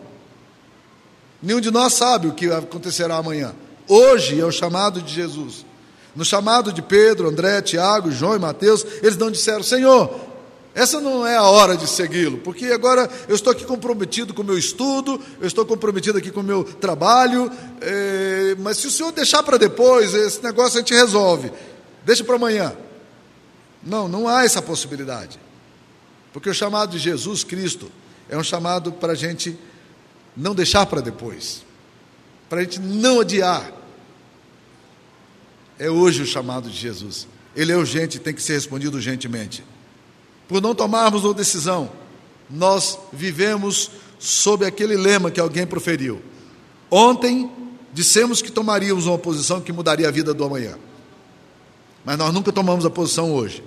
Nenhum 1.42 1.60
de 1.60 1.70
nós 1.70 1.94
sabe 1.94 2.28
o 2.28 2.32
que 2.32 2.50
acontecerá 2.50 3.16
amanhã. 3.16 3.54
Hoje 3.88 4.40
é 4.40 4.44
o 4.44 4.52
chamado 4.52 5.02
de 5.02 5.12
Jesus. 5.12 5.66
No 6.16 6.24
chamado 6.24 6.72
de 6.72 6.80
Pedro, 6.80 7.28
André, 7.28 7.60
Tiago, 7.60 8.10
João 8.10 8.36
e 8.36 8.38
Mateus, 8.38 8.86
eles 9.02 9.16
não 9.16 9.30
disseram: 9.30 9.62
Senhor, 9.62 10.18
essa 10.74 11.00
não 11.00 11.24
é 11.24 11.36
a 11.36 11.44
hora 11.44 11.76
de 11.76 11.88
segui-lo, 11.88 12.38
porque 12.38 12.66
agora 12.66 13.08
eu 13.28 13.36
estou 13.36 13.52
aqui 13.52 13.64
comprometido 13.64 14.34
com 14.34 14.42
o 14.42 14.44
meu 14.44 14.58
estudo, 14.58 15.22
eu 15.40 15.46
estou 15.46 15.64
comprometido 15.64 16.18
aqui 16.18 16.32
com 16.32 16.40
o 16.40 16.44
meu 16.44 16.64
trabalho, 16.64 17.48
é, 17.80 18.56
mas 18.58 18.78
se 18.78 18.88
o 18.88 18.90
senhor 18.90 19.12
deixar 19.12 19.44
para 19.44 19.56
depois, 19.56 20.12
esse 20.12 20.42
negócio 20.42 20.78
a 20.78 20.80
gente 20.80 20.92
resolve, 20.92 21.52
deixa 22.04 22.24
para 22.24 22.34
amanhã. 22.34 22.74
Não, 23.84 24.08
não 24.08 24.26
há 24.26 24.44
essa 24.44 24.60
possibilidade, 24.60 25.38
porque 26.32 26.50
o 26.50 26.54
chamado 26.54 26.90
de 26.90 26.98
Jesus 26.98 27.44
Cristo 27.44 27.88
é 28.28 28.36
um 28.36 28.42
chamado 28.42 28.90
para 28.90 29.12
a 29.12 29.16
gente 29.16 29.56
não 30.36 30.56
deixar 30.56 30.86
para 30.86 31.00
depois, 31.00 31.62
para 32.48 32.58
a 32.60 32.64
gente 32.64 32.80
não 32.80 33.20
adiar. 33.20 33.70
É 35.78 35.88
hoje 35.88 36.22
o 36.22 36.26
chamado 36.26 36.68
de 36.68 36.76
Jesus. 36.76 37.28
Ele 37.54 37.70
é 37.70 37.76
urgente, 37.76 38.18
tem 38.18 38.34
que 38.34 38.42
ser 38.42 38.54
respondido 38.54 38.96
urgentemente. 38.96 39.62
Por 40.48 40.60
não 40.60 40.74
tomarmos 40.74 41.24
uma 41.24 41.34
decisão, 41.34 41.90
nós 42.50 42.98
vivemos 43.12 43.90
sob 44.18 44.64
aquele 44.64 44.96
lema 44.96 45.30
que 45.30 45.40
alguém 45.40 45.66
proferiu. 45.66 46.20
Ontem 46.90 47.50
dissemos 47.92 48.42
que 48.42 48.52
tomaríamos 48.52 49.06
uma 49.06 49.18
posição 49.18 49.60
que 49.60 49.72
mudaria 49.72 50.08
a 50.08 50.10
vida 50.10 50.34
do 50.34 50.44
amanhã. 50.44 50.78
Mas 52.04 52.18
nós 52.18 52.32
nunca 52.32 52.52
tomamos 52.52 52.84
a 52.84 52.90
posição 52.90 53.32
hoje. 53.32 53.64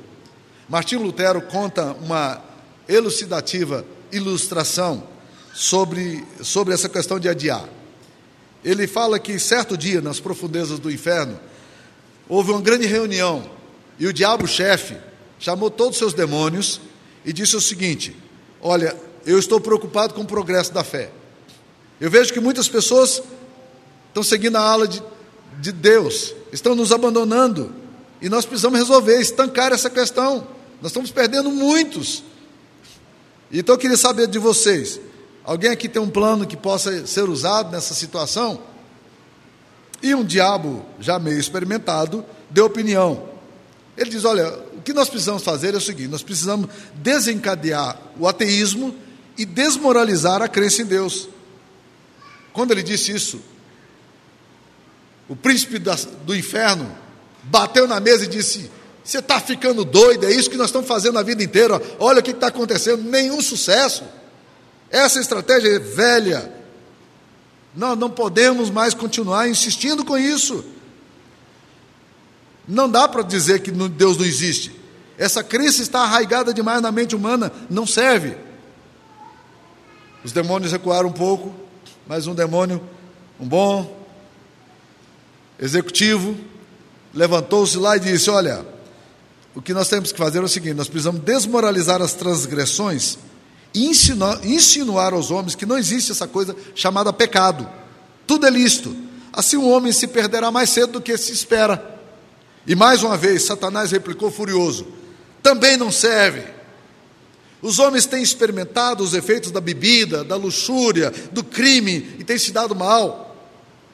Martinho 0.70 1.02
Lutero 1.02 1.42
conta 1.42 1.94
uma 2.02 2.42
elucidativa 2.88 3.86
ilustração 4.12 5.04
sobre, 5.54 6.24
sobre 6.42 6.74
essa 6.74 6.88
questão 6.88 7.20
de 7.20 7.28
adiar. 7.28 7.68
Ele 8.64 8.86
fala 8.86 9.18
que 9.18 9.40
certo 9.40 9.78
dia, 9.78 10.02
nas 10.02 10.20
profundezas 10.20 10.78
do 10.78 10.92
inferno, 10.92 11.40
houve 12.28 12.52
uma 12.52 12.62
grande 12.62 12.86
reunião 12.86 13.50
e 13.98 14.06
o 14.06 14.14
diabo-chefe 14.14 14.96
chamou 15.40 15.70
todos 15.70 15.94
os 15.94 15.98
seus 15.98 16.14
demônios 16.14 16.82
e 17.26 17.34
disse 17.34 17.56
o 17.56 17.62
seguinte: 17.62 18.16
Olha, 18.62 18.96
eu 19.26 19.38
estou 19.38 19.60
preocupado 19.60 20.14
com 20.14 20.22
o 20.22 20.26
progresso 20.26 20.74
da 20.74 20.84
fé. 20.84 21.12
Eu 22.00 22.10
vejo 22.10 22.34
que 22.34 22.40
muitas 22.40 22.68
pessoas 22.68 23.22
estão 24.08 24.24
seguindo 24.24 24.56
a 24.56 24.62
ala 24.62 24.88
de, 24.88 25.02
de 25.60 25.72
Deus, 25.72 26.34
estão 26.52 26.76
nos 26.76 26.92
abandonando, 26.92 27.74
e 28.22 28.30
nós 28.30 28.46
precisamos 28.46 28.80
resolver, 28.80 29.20
estancar 29.20 29.72
essa 29.72 29.90
questão. 29.90 30.48
Nós 30.82 30.92
estamos 30.92 31.12
perdendo 31.12 31.52
muitos. 31.52 32.24
Então 33.52 33.76
eu 33.76 33.80
queria 33.80 33.98
saber 33.98 34.28
de 34.28 34.40
vocês: 34.40 35.00
alguém 35.44 35.72
aqui 35.72 35.90
tem 35.90 36.02
um 36.02 36.10
plano 36.10 36.46
que 36.46 36.58
possa 36.58 37.06
ser 37.06 37.28
usado 37.30 37.72
nessa 37.72 37.94
situação? 37.94 38.62
E 40.02 40.14
um 40.14 40.24
diabo, 40.24 40.86
já 41.00 41.18
meio 41.18 41.40
experimentado, 41.40 42.24
deu 42.50 42.66
opinião. 42.66 43.30
Ele 43.98 44.10
diz: 44.10 44.26
olha, 44.26 44.67
que 44.88 44.94
nós 44.94 45.10
precisamos 45.10 45.44
fazer 45.44 45.74
é 45.74 45.78
o 45.78 45.82
seguinte: 45.82 46.08
nós 46.08 46.24
precisamos 46.24 46.70
desencadear 46.96 48.00
o 48.18 48.26
ateísmo 48.26 48.96
e 49.38 49.46
desmoralizar 49.46 50.42
a 50.42 50.48
crença 50.48 50.82
em 50.82 50.86
Deus. 50.86 51.28
Quando 52.54 52.72
ele 52.72 52.82
disse 52.82 53.12
isso, 53.12 53.42
o 55.28 55.36
príncipe 55.36 55.78
do 55.78 56.34
inferno 56.34 56.90
bateu 57.44 57.86
na 57.86 58.00
mesa 58.00 58.24
e 58.24 58.28
disse: 58.30 58.72
Você 59.04 59.20
está 59.20 59.42
ficando 59.42 59.84
doido, 59.84 60.26
é 60.26 60.32
isso 60.32 60.50
que 60.50 60.56
nós 60.56 60.68
estamos 60.68 60.88
fazendo 60.88 61.20
a 61.20 61.24
vida 61.24 61.44
inteira, 61.44 61.82
olha 62.00 62.22
o 62.22 62.24
que 62.24 62.32
está 62.32 62.48
acontecendo, 62.48 63.04
nenhum 63.04 63.42
sucesso. 63.42 64.06
Essa 64.90 65.20
estratégia 65.20 65.68
é 65.68 65.80
velha. 65.80 66.50
Nós 67.76 67.98
não 68.00 68.10
podemos 68.10 68.70
mais 68.70 68.94
continuar 68.94 69.50
insistindo 69.50 70.06
com 70.06 70.18
isso. 70.18 70.64
Não 72.66 72.90
dá 72.90 73.06
para 73.06 73.22
dizer 73.22 73.60
que 73.60 73.70
Deus 73.70 74.18
não 74.18 74.26
existe. 74.26 74.77
Essa 75.18 75.44
crença 75.44 75.82
está 75.82 76.02
arraigada 76.02 76.54
demais 76.54 76.82
na 76.82 76.92
mente 76.92 77.16
humana, 77.16 77.52
não 77.70 77.88
serve. 77.88 78.38
Os 80.24 80.32
demônios 80.32 80.72
recuaram 80.72 81.10
um 81.10 81.14
pouco, 81.14 81.54
mas 82.06 82.28
um 82.28 82.36
demônio, 82.36 82.82
um 83.40 83.48
bom 83.48 84.06
executivo, 85.60 86.36
levantou-se 87.14 87.78
lá 87.78 87.98
e 87.98 88.00
disse: 88.00 88.30
Olha, 88.30 88.66
o 89.56 89.62
que 89.62 89.74
nós 89.74 89.90
temos 89.90 90.12
que 90.12 90.18
fazer 90.18 90.40
é 90.40 90.44
o 90.44 90.48
seguinte: 90.48 90.76
nós 90.76 90.88
precisamos 90.88 91.22
desmoralizar 91.22 92.02
as 92.02 92.14
transgressões 92.14 93.18
e 93.74 93.88
insinuar, 93.88 94.46
insinuar 94.46 95.14
aos 95.14 95.32
homens 95.32 95.56
que 95.56 95.66
não 95.66 95.78
existe 95.78 96.12
essa 96.12 96.28
coisa 96.28 96.56
chamada 96.76 97.12
pecado. 97.12 97.68
Tudo 98.28 98.46
é 98.46 98.50
lícito. 98.50 98.96
Assim 99.34 99.58
o 99.58 99.68
homem 99.68 99.92
se 99.92 100.08
perderá 100.08 100.52
mais 100.52 100.70
cedo 100.70 100.94
do 100.94 101.02
que 101.02 101.18
se 101.18 101.32
espera. 101.32 102.00
E 102.66 102.76
mais 102.76 103.02
uma 103.02 103.16
vez, 103.16 103.46
Satanás 103.46 103.92
replicou 103.92 104.30
furioso: 104.30 104.88
também 105.42 105.78
não 105.78 105.92
serve. 105.92 106.44
Os 107.62 107.80
homens 107.80 108.06
têm 108.06 108.22
experimentado 108.22 109.04
os 109.04 109.14
efeitos 109.14 109.52
da 109.52 109.60
bebida, 109.60 110.24
da 110.24 110.36
luxúria, 110.36 111.12
do 111.32 111.44
crime 111.44 112.16
e 112.20 112.24
têm 112.24 112.38
se 112.38 112.52
dado 112.52 112.76
mal. 112.76 113.36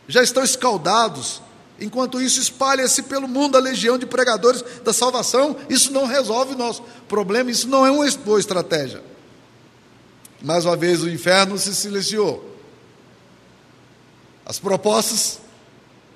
Já 0.08 0.22
estão 0.22 0.44
escaldados. 0.44 1.42
Enquanto 1.80 2.22
isso, 2.22 2.40
espalha-se 2.40 3.04
pelo 3.04 3.28
mundo 3.28 3.58
a 3.58 3.60
legião 3.60 3.98
de 3.98 4.06
pregadores 4.06 4.64
da 4.84 4.94
salvação. 4.94 5.56
Isso 5.70 5.92
não 5.92 6.06
resolve 6.06 6.54
o 6.54 6.58
nosso 6.58 6.84
problema, 7.08 7.50
isso 7.50 7.68
não 7.68 7.86
é 7.86 7.92
uma 7.92 8.10
boa 8.12 8.40
estratégia. 8.40 9.02
Mais 10.42 10.66
uma 10.66 10.76
vez, 10.76 11.02
o 11.02 11.10
inferno 11.10 11.58
se 11.58 11.74
silenciou. 11.74 12.54
As 14.46 14.60
propostas 14.60 15.40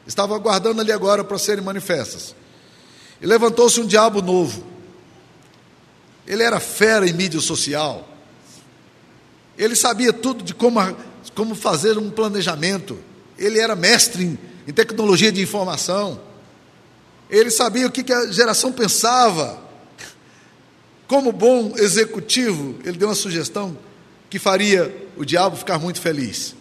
estavam 0.05 0.35
aguardando 0.35 0.81
ali 0.81 0.91
agora 0.91 1.23
para 1.23 1.37
serem 1.37 1.63
manifestas. 1.63 2.35
E 3.21 3.25
levantou-se 3.25 3.79
um 3.79 3.85
diabo 3.85 4.21
novo. 4.21 4.76
Ele 6.27 6.43
era 6.43 6.59
fera 6.59 7.07
em 7.07 7.13
mídia 7.13 7.39
social. 7.39 8.07
Ele 9.57 9.75
sabia 9.75 10.11
tudo 10.11 10.43
de 10.43 10.53
como, 10.53 10.79
como 11.33 11.55
fazer 11.55 11.97
um 11.97 12.11
planejamento. 12.11 12.99
Ele 13.37 13.59
era 13.59 13.75
mestre 13.75 14.23
em, 14.23 14.39
em 14.67 14.73
tecnologia 14.73 15.31
de 15.31 15.41
informação. 15.41 16.19
Ele 17.29 17.49
sabia 17.49 17.87
o 17.87 17.91
que, 17.91 18.03
que 18.03 18.13
a 18.13 18.31
geração 18.31 18.71
pensava. 18.71 19.65
Como 21.07 21.31
bom 21.31 21.73
executivo, 21.77 22.75
ele 22.83 22.97
deu 22.97 23.07
uma 23.07 23.15
sugestão 23.15 23.77
que 24.29 24.37
faria 24.37 24.93
o 25.15 25.23
diabo 25.23 25.55
ficar 25.55 25.79
muito 25.79 26.01
feliz. 26.01 26.53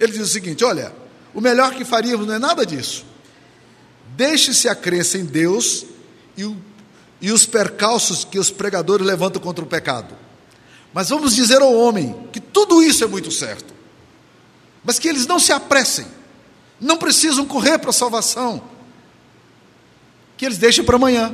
Ele 0.00 0.12
diz 0.12 0.22
o 0.22 0.32
seguinte: 0.32 0.64
olha, 0.64 0.92
o 1.34 1.40
melhor 1.40 1.74
que 1.74 1.84
faríamos 1.84 2.26
não 2.26 2.34
é 2.34 2.38
nada 2.38 2.64
disso. 2.64 3.04
Deixe-se 4.16 4.68
a 4.68 4.74
crença 4.74 5.18
em 5.18 5.24
Deus 5.24 5.84
e, 6.36 6.44
o, 6.44 6.56
e 7.22 7.30
os 7.30 7.46
percalços 7.46 8.24
que 8.24 8.38
os 8.38 8.50
pregadores 8.50 9.06
levantam 9.06 9.40
contra 9.40 9.64
o 9.64 9.68
pecado. 9.68 10.14
Mas 10.92 11.08
vamos 11.08 11.36
dizer 11.36 11.62
ao 11.62 11.72
homem 11.72 12.28
que 12.32 12.40
tudo 12.40 12.82
isso 12.82 13.04
é 13.04 13.06
muito 13.06 13.30
certo, 13.30 13.72
mas 14.84 14.98
que 14.98 15.08
eles 15.08 15.24
não 15.24 15.38
se 15.38 15.52
apressem, 15.52 16.04
não 16.80 16.98
precisam 16.98 17.46
correr 17.46 17.78
para 17.78 17.90
a 17.90 17.92
salvação, 17.94 18.60
que 20.36 20.44
eles 20.44 20.58
deixem 20.58 20.84
para 20.84 20.96
amanhã. 20.96 21.32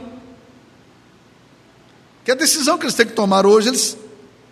Que 2.23 2.33
a 2.33 2.35
decisão 2.35 2.77
que 2.77 2.85
eles 2.85 2.95
têm 2.95 3.07
que 3.07 3.15
tomar 3.15 3.47
hoje, 3.47 3.69
eles 3.69 3.97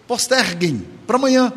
posterguem 0.08 0.86
para 1.06 1.16
amanhã. 1.16 1.52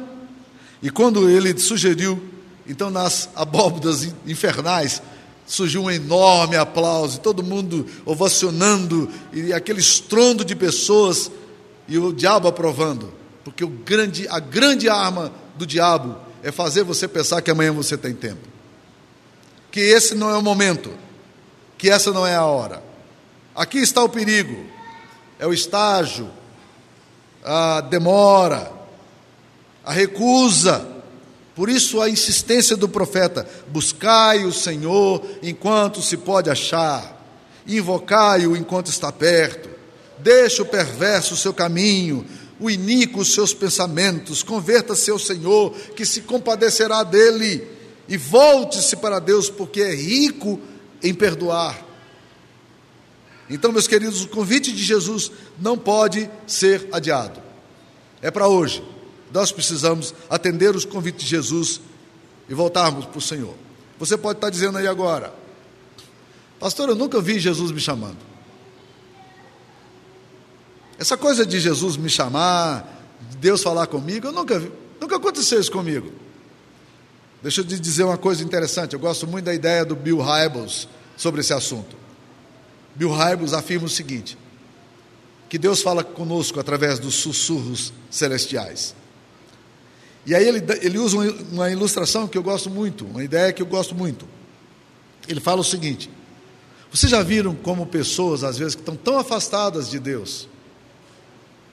E 0.81 0.89
quando 0.89 1.29
ele 1.29 1.57
sugeriu, 1.57 2.21
então 2.67 2.91
nas 2.91 3.29
abóbodas 3.33 4.13
infernais, 4.27 5.01
surgiu 5.49 5.81
um 5.81 5.89
enorme 5.91 6.55
aplauso, 6.55 7.19
todo 7.19 7.41
mundo 7.41 7.87
ovacionando, 8.05 9.09
e 9.33 9.51
aquele 9.51 9.79
estrondo 9.79 10.45
de 10.45 10.55
pessoas, 10.55 11.31
e 11.87 11.97
o 11.97 12.13
diabo 12.13 12.47
aprovando, 12.47 13.11
porque 13.43 13.63
o 13.63 13.67
grande, 13.67 14.27
a 14.29 14.39
grande 14.39 14.87
arma 14.87 15.33
do 15.55 15.65
diabo 15.65 16.15
é 16.43 16.51
fazer 16.51 16.83
você 16.83 17.07
pensar 17.07 17.41
que 17.41 17.49
amanhã 17.49 17.73
você 17.73 17.97
tem 17.97 18.13
tempo, 18.13 18.47
que 19.71 19.79
esse 19.79 20.13
não 20.13 20.29
é 20.29 20.37
o 20.37 20.41
momento, 20.43 20.91
que 21.79 21.89
essa 21.89 22.13
não 22.13 22.27
é 22.27 22.35
a 22.35 22.45
hora. 22.45 22.83
Aqui 23.55 23.79
está 23.79 24.03
o 24.03 24.09
perigo, 24.09 24.65
é 25.39 25.47
o 25.47 25.53
estágio, 25.53 26.29
a 27.43 27.81
demora, 27.81 28.71
a 29.83 29.91
recusa, 29.91 30.87
por 31.59 31.67
isso 31.67 32.01
a 32.01 32.09
insistência 32.09 32.77
do 32.77 32.87
profeta: 32.87 33.45
buscai 33.67 34.45
o 34.45 34.53
Senhor 34.53 35.21
enquanto 35.43 36.01
se 36.01 36.15
pode 36.15 36.49
achar, 36.49 37.21
invocai-o 37.67 38.55
enquanto 38.55 38.87
está 38.87 39.11
perto, 39.11 39.69
deixe 40.19 40.61
o 40.61 40.65
perverso 40.65 41.33
o 41.33 41.37
seu 41.37 41.53
caminho, 41.53 42.25
o 42.61 42.69
iníquo 42.69 43.19
os 43.19 43.33
seus 43.33 43.53
pensamentos, 43.53 44.41
converta-se 44.41 45.11
ao 45.11 45.19
Senhor, 45.19 45.73
que 45.97 46.05
se 46.05 46.21
compadecerá 46.21 47.03
dele, 47.03 47.67
e 48.07 48.15
volte-se 48.15 48.95
para 48.95 49.19
Deus, 49.19 49.49
porque 49.49 49.81
é 49.81 49.93
rico 49.93 50.61
em 51.03 51.13
perdoar. 51.13 51.85
Então, 53.49 53.73
meus 53.73 53.85
queridos, 53.85 54.23
o 54.23 54.29
convite 54.29 54.71
de 54.71 54.81
Jesus 54.81 55.29
não 55.59 55.77
pode 55.77 56.31
ser 56.47 56.87
adiado, 56.93 57.43
é 58.21 58.31
para 58.31 58.47
hoje. 58.47 58.81
Nós 59.31 59.51
precisamos 59.51 60.13
atender 60.29 60.75
os 60.75 60.85
convites 60.85 61.23
de 61.23 61.29
Jesus 61.29 61.81
e 62.47 62.53
voltarmos 62.53 63.05
para 63.05 63.17
o 63.17 63.21
Senhor. 63.21 63.53
Você 63.99 64.17
pode 64.17 64.37
estar 64.37 64.49
dizendo 64.49 64.77
aí 64.77 64.87
agora, 64.87 65.33
pastor, 66.59 66.89
eu 66.89 66.95
nunca 66.95 67.21
vi 67.21 67.39
Jesus 67.39 67.71
me 67.71 67.79
chamando. 67.79 68.17
Essa 70.97 71.15
coisa 71.15 71.45
de 71.45 71.59
Jesus 71.59 71.95
me 71.95 72.09
chamar, 72.09 72.85
de 73.29 73.37
Deus 73.37 73.61
falar 73.61 73.87
comigo, 73.87 74.27
eu 74.27 74.31
nunca 74.31 74.59
vi, 74.59 74.71
nunca 74.99 75.17
aconteceu 75.17 75.59
isso 75.59 75.71
comigo. 75.71 76.11
Deixa 77.41 77.61
eu 77.61 77.65
te 77.65 77.79
dizer 77.79 78.03
uma 78.03 78.17
coisa 78.17 78.43
interessante, 78.43 78.93
eu 78.93 78.99
gosto 78.99 79.25
muito 79.25 79.45
da 79.45 79.53
ideia 79.53 79.85
do 79.85 79.95
Bill 79.95 80.19
Hybels 80.19 80.89
sobre 81.15 81.39
esse 81.41 81.53
assunto. 81.53 81.95
Bill 82.95 83.11
Hybels 83.11 83.53
afirma 83.53 83.85
o 83.85 83.89
seguinte: 83.89 84.37
que 85.47 85.57
Deus 85.57 85.81
fala 85.81 86.03
conosco 86.03 86.59
através 86.59 86.99
dos 86.99 87.15
sussurros 87.15 87.93
celestiais. 88.09 88.93
E 90.25 90.35
aí 90.35 90.47
ele, 90.47 90.63
ele 90.81 90.97
usa 90.97 91.17
uma 91.51 91.69
ilustração 91.69 92.27
que 92.27 92.37
eu 92.37 92.43
gosto 92.43 92.69
muito, 92.69 93.05
uma 93.05 93.23
ideia 93.23 93.53
que 93.53 93.61
eu 93.61 93.65
gosto 93.65 93.95
muito. 93.95 94.27
Ele 95.27 95.39
fala 95.39 95.61
o 95.61 95.63
seguinte: 95.63 96.09
vocês 96.91 97.09
já 97.09 97.21
viram 97.21 97.55
como 97.55 97.85
pessoas, 97.85 98.43
às 98.43 98.57
vezes, 98.57 98.75
que 98.75 98.81
estão 98.81 98.95
tão 98.95 99.17
afastadas 99.17 99.89
de 99.89 99.99
Deus, 99.99 100.47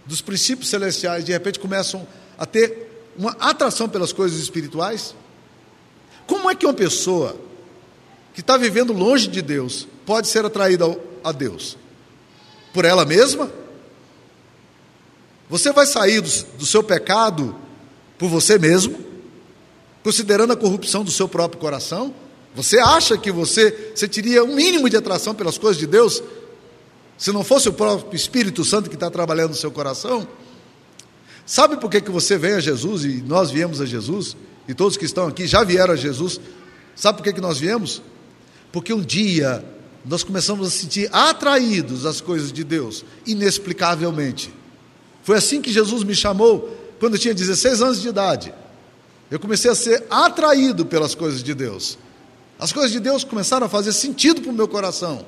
dos 0.05 0.21
princípios 0.21 0.69
celestiais, 0.69 1.25
de 1.25 1.33
repente 1.33 1.59
começam 1.59 2.07
a 2.39 2.47
ter 2.47 3.13
uma 3.17 3.33
atração 3.41 3.89
pelas 3.89 4.13
coisas 4.13 4.39
espirituais? 4.39 5.15
Como 6.27 6.51
é 6.51 6.55
que 6.55 6.67
uma 6.67 6.75
pessoa 6.75 7.37
que 8.35 8.41
está 8.41 8.57
vivendo 8.57 8.93
longe 8.93 9.27
de 9.27 9.41
Deus 9.41 9.87
pode 10.05 10.29
ser 10.29 10.45
atraída 10.45 10.85
a 11.25 11.33
Deus? 11.33 11.79
Por 12.73 12.85
ela 12.85 13.05
mesma? 13.05 13.51
Você 15.49 15.73
vai 15.73 15.87
sair 15.87 16.21
do, 16.21 16.31
do 16.59 16.67
seu 16.67 16.83
pecado 16.83 17.57
por 18.19 18.29
você 18.29 18.59
mesmo, 18.59 18.99
considerando 20.03 20.53
a 20.53 20.57
corrupção 20.57 21.05
do 21.05 21.11
seu 21.11 21.29
próprio 21.29 21.61
coração? 21.61 22.15
Você 22.55 22.79
acha 22.79 23.19
que 23.19 23.31
você 23.31 23.93
sentiria 23.95 24.43
um 24.43 24.55
mínimo 24.55 24.89
de 24.89 24.97
atração 24.97 25.35
pelas 25.35 25.59
coisas 25.59 25.79
de 25.79 25.87
Deus 25.87 26.23
se 27.19 27.33
não 27.33 27.45
fosse 27.45 27.69
o 27.69 27.73
próprio 27.73 28.17
Espírito 28.17 28.65
Santo 28.65 28.89
que 28.89 28.97
está 28.97 29.11
trabalhando 29.11 29.51
no 29.51 29.57
seu 29.57 29.71
coração? 29.71 30.27
Sabe 31.45 31.77
por 31.77 31.91
que, 31.91 32.01
que 32.01 32.11
você 32.11 32.37
vem 32.37 32.55
a 32.55 32.61
Jesus 32.61 33.05
e 33.05 33.23
nós 33.23 33.51
viemos 33.51 33.81
a 33.81 33.87
Jesus? 33.87 34.37
E 34.67 34.75
todos 34.75 34.97
que 34.97 35.05
estão 35.05 35.29
aqui 35.29 35.47
já 35.47 35.63
vieram 35.63 35.93
a 35.95 35.97
Jesus. 35.97 36.41
Sabe 36.95 37.19
por 37.19 37.25
que, 37.25 37.35
que 37.35 37.41
nós 37.41 37.59
viemos? 37.59 38.03
Porque 38.73 38.93
um 38.93 39.03
dia 39.03 39.65
nós 40.05 40.25
começamos 40.25 40.67
a 40.67 40.71
sentir 40.71 41.09
atraídos 41.13 42.07
às 42.07 42.21
coisas 42.21 42.53
de 42.53 42.65
Deus, 42.65 43.05
inexplicavelmente. 43.27 44.53
Foi 45.23 45.37
assim 45.37 45.61
que 45.61 45.73
Jesus 45.73 46.05
me 46.05 46.15
chamou 46.15 46.86
quando 46.99 47.19
tinha 47.19 47.35
16 47.35 47.83
anos 47.83 48.01
de 48.01 48.09
idade. 48.09 48.55
Eu 49.31 49.41
comecei 49.41 49.71
a 49.71 49.75
ser 49.75 50.05
atraído 50.09 50.87
pelas 50.87 51.15
coisas 51.15 51.43
de 51.43 51.55
Deus. 51.55 51.99
As 52.59 52.73
coisas 52.73 52.93
de 52.93 53.01
Deus 53.01 53.25
começaram 53.25 53.67
a 53.67 53.69
fazer 53.69 53.93
sentido 53.93 54.41
para 54.41 54.51
o 54.51 54.55
meu 54.55 54.69
coração. 54.69 55.25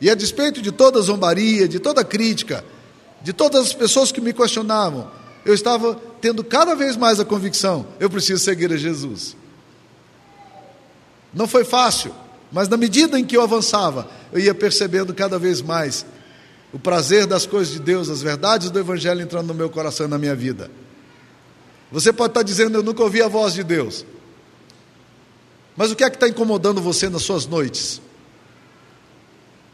E 0.00 0.10
a 0.10 0.14
despeito 0.14 0.60
de 0.60 0.72
toda 0.72 1.00
zombaria, 1.00 1.68
de 1.68 1.78
toda 1.78 2.04
crítica, 2.04 2.64
de 3.22 3.32
todas 3.32 3.66
as 3.66 3.72
pessoas 3.72 4.10
que 4.10 4.20
me 4.20 4.32
questionavam, 4.32 5.10
eu 5.44 5.54
estava 5.54 5.94
tendo 6.20 6.42
cada 6.42 6.74
vez 6.74 6.96
mais 6.96 7.20
a 7.20 7.24
convicção: 7.24 7.86
eu 8.00 8.10
preciso 8.10 8.42
seguir 8.42 8.72
a 8.72 8.76
Jesus. 8.76 9.36
Não 11.32 11.46
foi 11.46 11.64
fácil, 11.64 12.12
mas 12.50 12.68
na 12.68 12.76
medida 12.76 13.18
em 13.18 13.24
que 13.24 13.36
eu 13.36 13.42
avançava, 13.42 14.08
eu 14.32 14.40
ia 14.40 14.54
percebendo 14.54 15.14
cada 15.14 15.38
vez 15.38 15.60
mais 15.60 16.04
o 16.72 16.78
prazer 16.78 17.26
das 17.26 17.46
coisas 17.46 17.72
de 17.72 17.80
Deus, 17.80 18.08
as 18.08 18.22
verdades 18.22 18.70
do 18.70 18.78
Evangelho 18.78 19.20
entrando 19.20 19.46
no 19.46 19.54
meu 19.54 19.70
coração 19.70 20.06
e 20.06 20.08
na 20.08 20.18
minha 20.18 20.34
vida. 20.34 20.70
Você 21.96 22.12
pode 22.12 22.32
estar 22.32 22.42
dizendo, 22.42 22.76
eu 22.76 22.82
nunca 22.82 23.02
ouvi 23.02 23.22
a 23.22 23.26
voz 23.26 23.54
de 23.54 23.64
Deus. 23.64 24.04
Mas 25.74 25.90
o 25.90 25.96
que 25.96 26.04
é 26.04 26.10
que 26.10 26.16
está 26.16 26.28
incomodando 26.28 26.78
você 26.78 27.08
nas 27.08 27.22
suas 27.22 27.46
noites? 27.46 28.02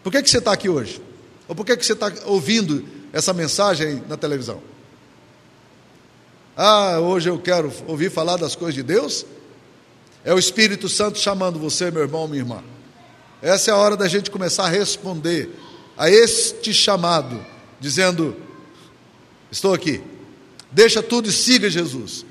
Por 0.05 0.13
que, 0.13 0.23
que 0.23 0.31
você 0.31 0.39
está 0.39 0.53
aqui 0.53 0.69
hoje? 0.69 1.03
Ou 1.49 1.55
por 1.57 1.67
que, 1.67 1.77
que 1.77 1.85
você 1.85 1.95
está 1.95 2.13
ouvindo 2.27 2.87
essa 3.13 3.33
mensagem 3.33 4.05
na 4.09 4.17
televisão? 4.17 4.63
Ah, 6.57 7.01
hoje 7.01 7.29
eu 7.29 7.41
quero 7.41 7.73
ouvir 7.89 8.09
falar 8.09 8.37
das 8.37 8.55
coisas 8.55 8.77
de 8.77 8.85
Deus? 8.85 9.27
É 10.25 10.33
o 10.33 10.39
Espírito 10.39 10.89
Santo 10.89 11.19
chamando 11.19 11.59
você, 11.59 11.91
meu 11.91 12.03
irmão, 12.03 12.29
minha 12.29 12.43
irmã. 12.43 12.63
Essa 13.43 13.73
é 13.73 13.75
a 13.75 13.77
hora 13.77 13.97
da 13.97 14.07
gente 14.07 14.31
começar 14.31 14.67
a 14.67 14.69
responder 14.69 15.51
a 15.99 16.09
este 16.09 16.73
chamado, 16.73 17.45
dizendo: 17.81 18.37
Estou 19.51 19.75
aqui. 19.75 20.12
Deixa 20.73 21.03
tudo 21.03 21.29
e 21.29 21.33
siga 21.33 21.71
Jesus. 21.71 22.25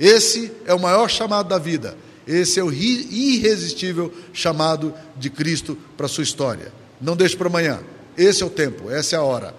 Esse 0.00 0.50
é 0.66 0.74
o 0.74 0.80
maior 0.80 1.08
chamado 1.08 1.48
da 1.48 1.58
vida. 1.58 1.96
Esse 2.26 2.60
é 2.60 2.64
o 2.64 2.72
irresistível 2.72 4.12
chamado 4.32 4.94
de 5.16 5.28
Cristo 5.28 5.76
para 5.96 6.06
a 6.06 6.08
sua 6.08 6.24
história. 6.24 6.72
Não 7.00 7.16
deixe 7.16 7.36
para 7.36 7.48
amanhã. 7.48 7.80
Esse 8.16 8.42
é 8.42 8.46
o 8.46 8.50
tempo, 8.50 8.90
essa 8.90 9.16
é 9.16 9.18
a 9.18 9.22
hora. 9.22 9.54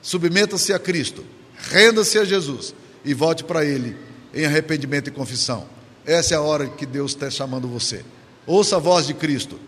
Submeta-se 0.00 0.72
a 0.72 0.78
Cristo, 0.78 1.24
renda-se 1.70 2.18
a 2.18 2.24
Jesus 2.24 2.74
e 3.04 3.12
volte 3.12 3.44
para 3.44 3.64
Ele 3.64 3.96
em 4.34 4.44
arrependimento 4.44 5.08
e 5.08 5.12
confissão. 5.12 5.66
Essa 6.04 6.34
é 6.34 6.36
a 6.36 6.40
hora 6.40 6.66
que 6.66 6.86
Deus 6.86 7.12
está 7.12 7.30
chamando 7.30 7.68
você. 7.68 8.04
Ouça 8.46 8.76
a 8.76 8.78
voz 8.78 9.06
de 9.06 9.14
Cristo 9.14 9.58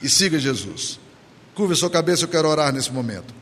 e 0.00 0.08
siga 0.08 0.38
Jesus. 0.38 1.00
Curva 1.54 1.74
sua 1.74 1.90
cabeça, 1.90 2.24
eu 2.24 2.28
quero 2.28 2.48
orar 2.48 2.72
nesse 2.72 2.92
momento. 2.92 3.34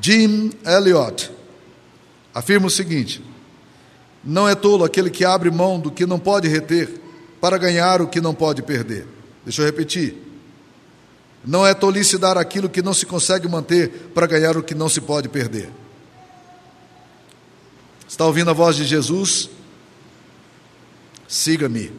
Jim 0.00 0.52
Elliot 0.64 1.30
afirma 2.34 2.66
o 2.66 2.70
seguinte: 2.70 3.22
Não 4.22 4.48
é 4.48 4.54
tolo 4.54 4.84
aquele 4.84 5.10
que 5.10 5.24
abre 5.24 5.50
mão 5.50 5.78
do 5.78 5.90
que 5.90 6.06
não 6.06 6.18
pode 6.18 6.48
reter 6.48 7.00
para 7.40 7.58
ganhar 7.58 8.00
o 8.00 8.08
que 8.08 8.20
não 8.20 8.34
pode 8.34 8.62
perder. 8.62 9.06
Deixa 9.44 9.62
eu 9.62 9.66
repetir. 9.66 10.16
Não 11.44 11.66
é 11.66 11.74
tolice 11.74 12.16
dar 12.16 12.38
aquilo 12.38 12.70
que 12.70 12.80
não 12.80 12.94
se 12.94 13.04
consegue 13.04 13.46
manter 13.46 14.10
para 14.14 14.26
ganhar 14.26 14.56
o 14.56 14.62
que 14.62 14.74
não 14.74 14.88
se 14.88 15.00
pode 15.00 15.28
perder. 15.28 15.70
Está 18.08 18.24
ouvindo 18.24 18.50
a 18.50 18.54
voz 18.54 18.76
de 18.76 18.84
Jesus? 18.84 19.50
Siga-me, 21.28 21.92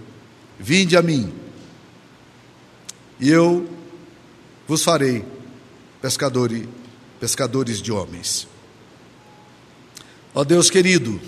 vinde 0.60 0.96
a 0.96 1.02
mim, 1.02 1.34
e 3.20 3.30
eu 3.30 3.68
vos 4.68 4.84
farei 4.84 5.26
pescadores 6.02 6.66
pescadores 7.26 7.82
de 7.82 7.92
homens. 7.92 8.48
Ó 10.32 10.44
Deus 10.44 10.70
querido, 10.70 11.20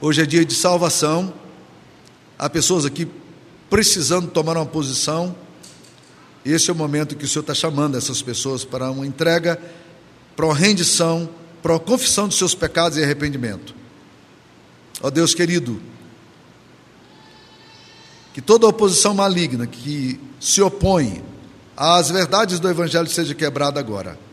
hoje 0.00 0.22
é 0.22 0.24
dia 0.24 0.42
de 0.46 0.54
salvação, 0.54 1.34
há 2.38 2.48
pessoas 2.48 2.86
aqui 2.86 3.06
precisando 3.68 4.28
tomar 4.28 4.56
uma 4.56 4.64
posição, 4.64 5.36
esse 6.42 6.70
é 6.70 6.72
o 6.72 6.76
momento 6.76 7.16
que 7.16 7.26
o 7.26 7.28
Senhor 7.28 7.42
está 7.42 7.52
chamando 7.52 7.98
essas 7.98 8.22
pessoas 8.22 8.64
para 8.64 8.90
uma 8.90 9.06
entrega, 9.06 9.60
para 10.34 10.46
uma 10.46 10.54
rendição, 10.54 11.28
para 11.62 11.72
uma 11.72 11.80
confissão 11.80 12.26
dos 12.26 12.38
seus 12.38 12.54
pecados 12.54 12.96
e 12.96 13.04
arrependimento. 13.04 13.74
Ó 15.02 15.10
Deus 15.10 15.34
querido, 15.34 15.82
que 18.32 18.40
toda 18.40 18.66
oposição 18.66 19.12
maligna 19.12 19.66
que 19.66 20.18
se 20.40 20.62
opõe 20.62 21.22
às 21.76 22.10
verdades 22.10 22.58
do 22.58 22.70
Evangelho 22.70 23.10
seja 23.10 23.34
quebrada 23.34 23.78
agora 23.78 24.27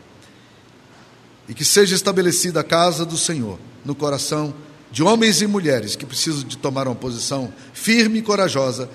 e 1.48 1.54
que 1.54 1.64
seja 1.64 1.94
estabelecida 1.94 2.60
a 2.60 2.64
casa 2.64 3.04
do 3.04 3.16
Senhor 3.16 3.58
no 3.84 3.94
coração 3.94 4.54
de 4.90 5.02
homens 5.02 5.42
e 5.42 5.46
mulheres 5.46 5.96
que 5.96 6.06
precisam 6.06 6.42
de 6.42 6.56
tomar 6.56 6.86
uma 6.86 6.94
posição 6.94 7.52
firme 7.72 8.18
e 8.18 8.22
corajosa 8.22 8.88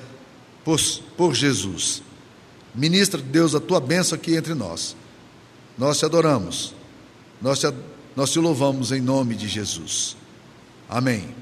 por, 0.64 0.80
por 1.18 1.34
Jesus. 1.34 2.02
Ministra, 2.74 3.22
Deus, 3.22 3.54
a 3.54 3.60
tua 3.60 3.80
bênção 3.80 4.18
aqui 4.18 4.36
entre 4.36 4.54
nós. 4.54 4.96
Nós 5.78 6.00
te 6.00 6.06
adoramos, 6.06 6.74
nós 7.42 7.60
te, 7.60 7.68
nós 8.16 8.32
te 8.32 8.40
louvamos 8.40 8.92
em 8.92 9.02
nome 9.02 9.36
de 9.36 9.48
Jesus. 9.48 10.16
Amém. 10.90 11.41